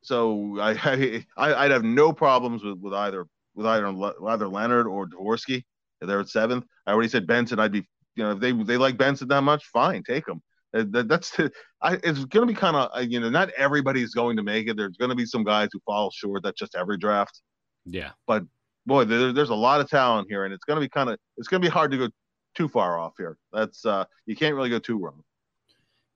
so 0.04 0.58
I, 0.60 1.24
I 1.38 1.63
would 1.63 1.72
have 1.72 1.84
no 1.84 2.13
problems 2.13 2.63
with, 2.63 2.80
with 2.80 2.93
either 2.93 3.28
with 3.56 3.65
either 3.65 3.88
either 4.28 4.48
Leonard 4.48 4.88
or 4.88 5.08
Dvorsky. 5.08 5.63
If 6.00 6.08
they're 6.08 6.20
at 6.20 6.30
seventh, 6.30 6.65
I 6.86 6.91
already 6.93 7.10
said 7.10 7.26
Benson. 7.28 7.60
I'd 7.60 7.72
be 7.72 7.88
you 8.15 8.24
know 8.24 8.32
if 8.32 8.39
they 8.39 8.52
they 8.52 8.78
like 8.78 8.98
Benson 8.98 9.28
that 9.30 9.41
much, 9.41 9.65
fine, 9.65 10.04
take 10.04 10.28
him. 10.28 10.41
Uh, 10.76 10.84
that's 11.06 11.32
the, 11.32 11.52
I, 11.82 11.96
it's 12.04 12.26
going 12.26 12.48
to 12.48 12.54
be 12.54 12.60
kind 12.60 12.76
of 12.76 12.91
uh, 12.96 13.00
you 13.00 13.20
know 13.20 13.30
not 13.30 13.50
everybody's 13.58 14.13
going 14.13 14.38
to 14.38 14.43
make 14.43 14.67
it. 14.67 14.78
There's 14.78 14.98
going 14.98 15.10
to 15.10 15.15
be 15.15 15.26
some 15.26 15.43
guys 15.43 15.70
who 15.72 15.80
fall 15.86 16.12
short. 16.12 16.43
That's 16.43 16.60
just 16.60 16.76
every 16.76 16.98
draft. 16.98 17.41
Yeah. 17.89 18.12
But 18.26 18.43
boy, 18.86 19.06
there, 19.06 19.34
there's 19.34 19.50
a 19.50 19.56
lot 19.56 19.82
of 19.82 19.89
talent 19.89 20.28
here, 20.30 20.45
and 20.45 20.54
it's 20.54 20.65
going 20.65 20.78
to 20.78 20.82
be 20.82 20.89
kind 20.89 21.10
of 21.10 21.17
it's 21.38 21.47
going 21.47 21.62
to 21.62 21.67
be 21.67 21.71
hard 21.71 21.91
to 21.91 21.97
go 21.97 22.10
too 22.56 22.67
far 22.67 23.00
off 23.00 23.13
here. 23.17 23.38
That's 23.54 23.86
uh 23.86 24.06
you 24.26 24.36
can't 24.36 24.56
really 24.56 24.69
go 24.69 24.80
too 24.80 24.97
wrong. 24.97 25.23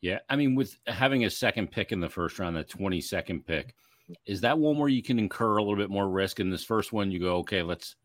Yeah, 0.01 0.19
I 0.29 0.35
mean, 0.35 0.55
with 0.55 0.75
having 0.87 1.25
a 1.25 1.29
second 1.29 1.69
pick 1.69 1.91
in 1.91 1.99
the 1.99 2.09
first 2.09 2.39
round, 2.39 2.55
the 2.55 2.63
22nd 2.63 3.45
pick, 3.45 3.75
is 4.25 4.41
that 4.41 4.57
one 4.57 4.79
where 4.79 4.89
you 4.89 5.03
can 5.03 5.19
incur 5.19 5.57
a 5.57 5.61
little 5.61 5.77
bit 5.77 5.91
more 5.91 6.09
risk? 6.09 6.39
In 6.39 6.49
this 6.49 6.63
first 6.63 6.91
one, 6.91 7.11
you 7.11 7.19
go, 7.19 7.37
okay, 7.37 7.61
let's 7.61 7.95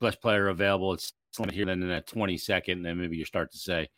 best 0.00 0.22
player 0.22 0.48
available. 0.48 0.92
It's 0.92 1.12
here. 1.50 1.66
Then 1.66 1.82
in 1.82 1.88
that 1.88 2.06
22nd, 2.06 2.82
then 2.82 2.98
maybe 2.98 3.16
you 3.16 3.24
start 3.24 3.50
to 3.52 3.58
say, 3.58 3.88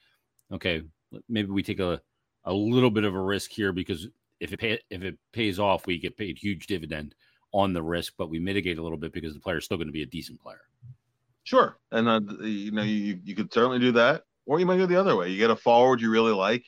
okay, 0.53 0.83
maybe 1.29 1.51
we 1.51 1.63
take 1.63 1.81
a, 1.81 2.01
a 2.45 2.53
little 2.53 2.91
bit 2.91 3.05
of 3.05 3.15
a 3.15 3.21
risk 3.21 3.51
here 3.51 3.73
because 3.73 4.09
if 4.41 4.53
it 4.53 4.59
pay, 4.59 4.81
if 4.91 5.03
it 5.03 5.19
pays 5.33 5.59
off, 5.59 5.87
we 5.87 5.99
get 5.99 6.17
paid 6.17 6.39
huge 6.39 6.67
dividend. 6.67 7.15
On 7.53 7.73
the 7.73 7.83
risk, 7.83 8.13
but 8.19 8.29
we 8.29 8.39
mitigate 8.39 8.77
a 8.79 8.83
little 8.83 8.99
bit 8.99 9.13
because 9.13 9.33
the 9.33 9.41
player 9.41 9.57
is 9.57 9.65
still 9.65 9.79
going 9.79 9.89
to 9.89 9.93
be 9.93 10.03
a 10.03 10.07
decent 10.07 10.41
player. 10.41 10.61
Sure, 11.45 11.79
and 11.91 12.07
uh, 12.07 12.21
you 12.43 12.73
know 12.73 12.83
you 12.83 13.19
you 13.25 13.35
could 13.35 13.51
certainly 13.53 13.79
do 13.79 13.93
that, 13.93 14.25
or 14.45 14.61
you 14.61 14.67
might 14.67 14.77
go 14.77 14.85
the 14.85 15.01
other 15.01 15.17
way. 15.17 15.31
You 15.31 15.39
get 15.39 15.51
a 15.51 15.57
forward 15.57 16.03
you 16.03 16.11
really 16.11 16.33
like 16.33 16.65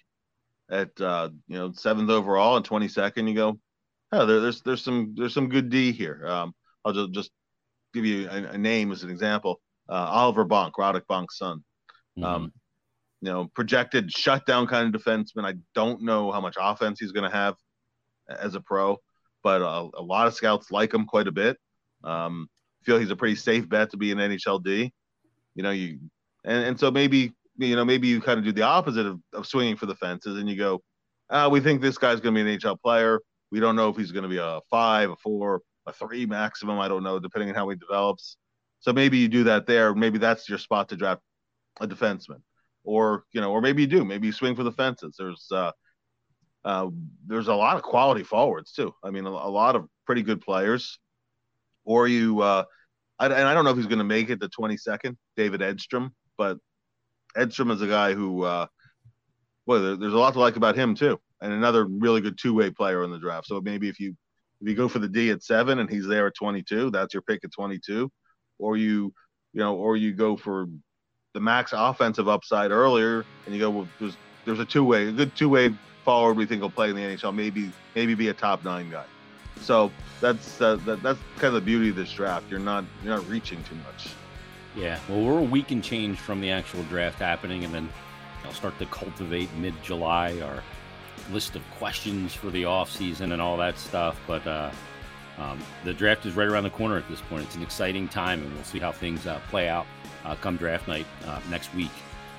at 0.70 0.98
uh, 1.00 1.28
you 1.48 1.58
know 1.58 1.72
seventh 1.72 2.08
overall 2.08 2.56
and 2.56 2.64
twenty 2.64 2.88
second. 2.88 3.26
You 3.26 3.34
go, 3.34 3.60
oh, 4.12 4.24
there, 4.24 4.40
there's 4.40 4.62
there's 4.62 4.82
some 4.82 5.14
there's 5.16 5.34
some 5.34 5.50
good 5.50 5.68
D 5.68 5.92
here. 5.92 6.26
Um, 6.26 6.54
I'll 6.82 6.94
just 6.94 7.12
just 7.12 7.30
give 7.92 8.06
you 8.06 8.28
a, 8.30 8.52
a 8.52 8.58
name 8.58 8.90
as 8.90 9.02
an 9.02 9.10
example. 9.10 9.60
Uh, 9.86 10.06
Oliver 10.08 10.46
Bonk, 10.46 10.72
Radek 10.78 11.02
Bonk's 11.10 11.36
son. 11.36 11.62
Mm-hmm. 12.18 12.24
Um, 12.24 12.52
you 13.20 13.30
know, 13.30 13.50
projected 13.54 14.10
shutdown 14.10 14.66
kind 14.66 14.94
of 14.94 15.00
defenseman. 15.02 15.44
I 15.44 15.58
don't 15.74 16.02
know 16.02 16.32
how 16.32 16.40
much 16.40 16.56
offense 16.58 17.00
he's 17.00 17.12
going 17.12 17.30
to 17.30 17.36
have 17.36 17.54
as 18.28 18.54
a 18.54 18.60
pro, 18.60 18.98
but 19.42 19.62
a, 19.62 19.88
a, 19.94 20.02
lot 20.02 20.26
of 20.26 20.34
scouts 20.34 20.70
like 20.70 20.92
him 20.92 21.06
quite 21.06 21.26
a 21.26 21.32
bit. 21.32 21.56
Um, 22.04 22.48
feel 22.82 22.98
he's 22.98 23.10
a 23.10 23.16
pretty 23.16 23.36
safe 23.36 23.68
bet 23.68 23.90
to 23.90 23.96
be 23.96 24.12
an 24.12 24.18
NHLD. 24.18 24.90
You 25.54 25.62
know, 25.62 25.70
you 25.70 25.98
and, 26.44 26.64
and 26.64 26.80
so 26.80 26.90
maybe 26.90 27.32
you 27.56 27.76
know 27.76 27.84
maybe 27.84 28.08
you 28.08 28.20
kind 28.20 28.38
of 28.38 28.44
do 28.44 28.52
the 28.52 28.62
opposite 28.62 29.06
of, 29.06 29.20
of 29.32 29.46
swinging 29.46 29.76
for 29.76 29.86
the 29.86 29.96
fences 29.96 30.38
and 30.38 30.48
you 30.48 30.56
go, 30.56 30.82
ah, 31.30 31.48
we 31.48 31.60
think 31.60 31.80
this 31.80 31.98
guy's 31.98 32.20
going 32.20 32.34
to 32.34 32.44
be 32.44 32.52
an 32.52 32.58
NHL 32.58 32.80
player. 32.80 33.20
We 33.50 33.60
don't 33.60 33.76
know 33.76 33.88
if 33.88 33.96
he's 33.96 34.12
going 34.12 34.22
to 34.22 34.28
be 34.28 34.38
a 34.38 34.60
five, 34.70 35.10
a 35.10 35.16
four, 35.16 35.62
a 35.86 35.92
three 35.92 36.26
maximum. 36.26 36.78
I 36.78 36.88
don't 36.88 37.02
know, 37.02 37.18
depending 37.18 37.48
on 37.50 37.54
how 37.54 37.68
he 37.68 37.76
develops. 37.76 38.36
So 38.80 38.92
maybe 38.92 39.18
you 39.18 39.28
do 39.28 39.44
that 39.44 39.66
there. 39.66 39.94
Maybe 39.94 40.18
that's 40.18 40.48
your 40.48 40.58
spot 40.58 40.88
to 40.88 40.96
draft 40.96 41.20
a 41.80 41.86
defenseman, 41.86 42.40
or 42.84 43.24
you 43.32 43.40
know, 43.40 43.52
or 43.52 43.60
maybe 43.60 43.82
you 43.82 43.88
do. 43.88 44.04
Maybe 44.04 44.26
you 44.26 44.32
swing 44.32 44.56
for 44.56 44.62
the 44.62 44.72
fences. 44.72 45.16
There's 45.18 45.46
uh, 45.52 45.72
uh, 46.64 46.88
there's 47.26 47.48
a 47.48 47.54
lot 47.54 47.76
of 47.76 47.82
quality 47.82 48.22
forwards 48.22 48.72
too. 48.72 48.94
I 49.02 49.10
mean, 49.10 49.26
a, 49.26 49.30
a 49.30 49.50
lot 49.50 49.76
of 49.76 49.86
pretty 50.06 50.22
good 50.22 50.40
players. 50.40 50.98
Or 51.84 52.06
you, 52.06 52.40
uh, 52.40 52.64
I, 53.18 53.26
and 53.26 53.34
I 53.34 53.54
don't 53.54 53.64
know 53.64 53.70
if 53.70 53.76
he's 53.76 53.86
going 53.86 53.98
to 53.98 54.04
make 54.04 54.30
it 54.30 54.40
the 54.40 54.48
22nd, 54.48 55.16
David 55.36 55.62
Edstrom, 55.62 56.14
but 56.36 56.58
Edstrom 57.36 57.70
is 57.70 57.80
a 57.80 57.86
guy 57.86 58.12
who, 58.12 58.42
uh, 58.44 58.66
well, 59.66 59.96
there's 59.96 60.12
a 60.12 60.18
lot 60.18 60.34
to 60.34 60.40
like 60.40 60.56
about 60.56 60.76
him 60.76 60.94
too, 60.94 61.18
and 61.40 61.52
another 61.52 61.84
really 61.86 62.20
good 62.20 62.38
two-way 62.38 62.70
player 62.70 63.04
in 63.04 63.10
the 63.10 63.18
draft. 63.18 63.46
So 63.46 63.60
maybe 63.60 63.88
if 63.88 64.00
you 64.00 64.16
if 64.60 64.68
you 64.68 64.74
go 64.74 64.88
for 64.88 64.98
the 64.98 65.08
D 65.08 65.30
at 65.30 65.42
seven 65.42 65.78
and 65.78 65.88
he's 65.88 66.06
there 66.06 66.26
at 66.26 66.34
22, 66.34 66.90
that's 66.90 67.14
your 67.14 67.22
pick 67.22 67.44
at 67.44 67.52
22, 67.52 68.10
or 68.58 68.76
you 68.76 69.12
you 69.52 69.60
know, 69.60 69.76
or 69.76 69.96
you 69.96 70.12
go 70.12 70.36
for 70.36 70.66
the 71.34 71.40
max 71.40 71.72
offensive 71.74 72.28
upside 72.28 72.70
earlier, 72.70 73.24
and 73.46 73.54
you 73.54 73.60
go, 73.60 73.70
well, 73.70 73.88
there's 73.98 74.16
there's 74.44 74.58
a 74.58 74.64
two-way, 74.64 75.08
a 75.08 75.12
good 75.12 75.34
two-way 75.36 75.74
forward 76.04 76.36
we 76.36 76.46
think 76.46 76.62
will 76.62 76.70
play 76.70 76.90
in 76.90 76.96
the 76.96 77.02
NHL, 77.02 77.34
maybe 77.34 77.70
maybe 77.94 78.14
be 78.14 78.28
a 78.28 78.34
top 78.34 78.64
nine 78.64 78.90
guy. 78.90 79.04
So 79.60 79.90
that's 80.20 80.60
uh, 80.60 80.76
that, 80.86 81.02
that's 81.02 81.18
kind 81.36 81.48
of 81.48 81.54
the 81.54 81.60
beauty 81.60 81.90
of 81.90 81.96
this 81.96 82.12
draft. 82.12 82.50
You're 82.50 82.60
not 82.60 82.84
you're 83.02 83.14
not 83.14 83.28
reaching 83.28 83.62
too 83.64 83.76
much. 83.76 84.08
Yeah, 84.76 84.98
well, 85.08 85.20
we're 85.20 85.38
a 85.38 85.42
week 85.42 85.72
and 85.72 85.82
change 85.82 86.18
from 86.18 86.40
the 86.40 86.50
actual 86.50 86.84
draft 86.84 87.18
happening, 87.18 87.64
and 87.64 87.74
then 87.74 87.88
I'll 88.44 88.52
start 88.52 88.78
to 88.78 88.86
cultivate 88.86 89.52
mid-July 89.54 90.40
our 90.40 90.62
list 91.32 91.56
of 91.56 91.62
questions 91.72 92.34
for 92.34 92.50
the 92.50 92.64
off 92.64 92.90
season 92.90 93.32
and 93.32 93.42
all 93.42 93.56
that 93.56 93.78
stuff. 93.78 94.20
But 94.28 94.46
uh, 94.46 94.70
um, 95.38 95.58
the 95.84 95.92
draft 95.92 96.24
is 96.24 96.36
right 96.36 96.46
around 96.46 96.64
the 96.64 96.70
corner 96.70 96.96
at 96.96 97.08
this 97.08 97.20
point. 97.22 97.44
It's 97.44 97.56
an 97.56 97.62
exciting 97.62 98.06
time, 98.08 98.42
and 98.42 98.54
we'll 98.54 98.64
see 98.64 98.78
how 98.78 98.92
things 98.92 99.26
uh, 99.26 99.40
play 99.48 99.68
out 99.68 99.86
uh, 100.24 100.36
come 100.36 100.56
draft 100.56 100.86
night 100.86 101.06
uh, 101.26 101.40
next 101.50 101.74
week. 101.74 101.90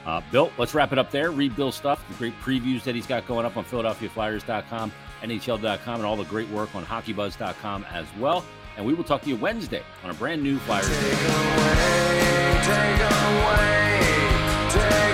Uh, 0.05 0.21
Bill, 0.31 0.51
let's 0.57 0.73
wrap 0.73 0.91
it 0.91 0.97
up 0.97 1.11
there. 1.11 1.31
Read 1.31 1.55
Bill's 1.55 1.75
stuff, 1.75 2.07
the 2.07 2.13
great 2.15 2.39
previews 2.41 2.83
that 2.83 2.95
he's 2.95 3.07
got 3.07 3.27
going 3.27 3.45
up 3.45 3.57
on 3.57 3.65
PhiladelphiaFlyers.com, 3.65 4.91
NHL.com, 5.21 5.95
and 5.95 6.05
all 6.05 6.15
the 6.15 6.23
great 6.25 6.49
work 6.49 6.73
on 6.75 6.85
HockeyBuzz.com 6.85 7.85
as 7.91 8.05
well. 8.19 8.43
And 8.77 8.85
we 8.85 8.93
will 8.93 9.03
talk 9.03 9.21
to 9.23 9.29
you 9.29 9.35
Wednesday 9.35 9.83
on 10.03 10.09
a 10.09 10.13
brand 10.13 10.41
new 10.41 10.57
Flyers. 10.59 10.87
Take 10.87 10.97
away, 11.03 12.61
take 12.63 13.01
away, 13.11 14.69
take 14.69 15.10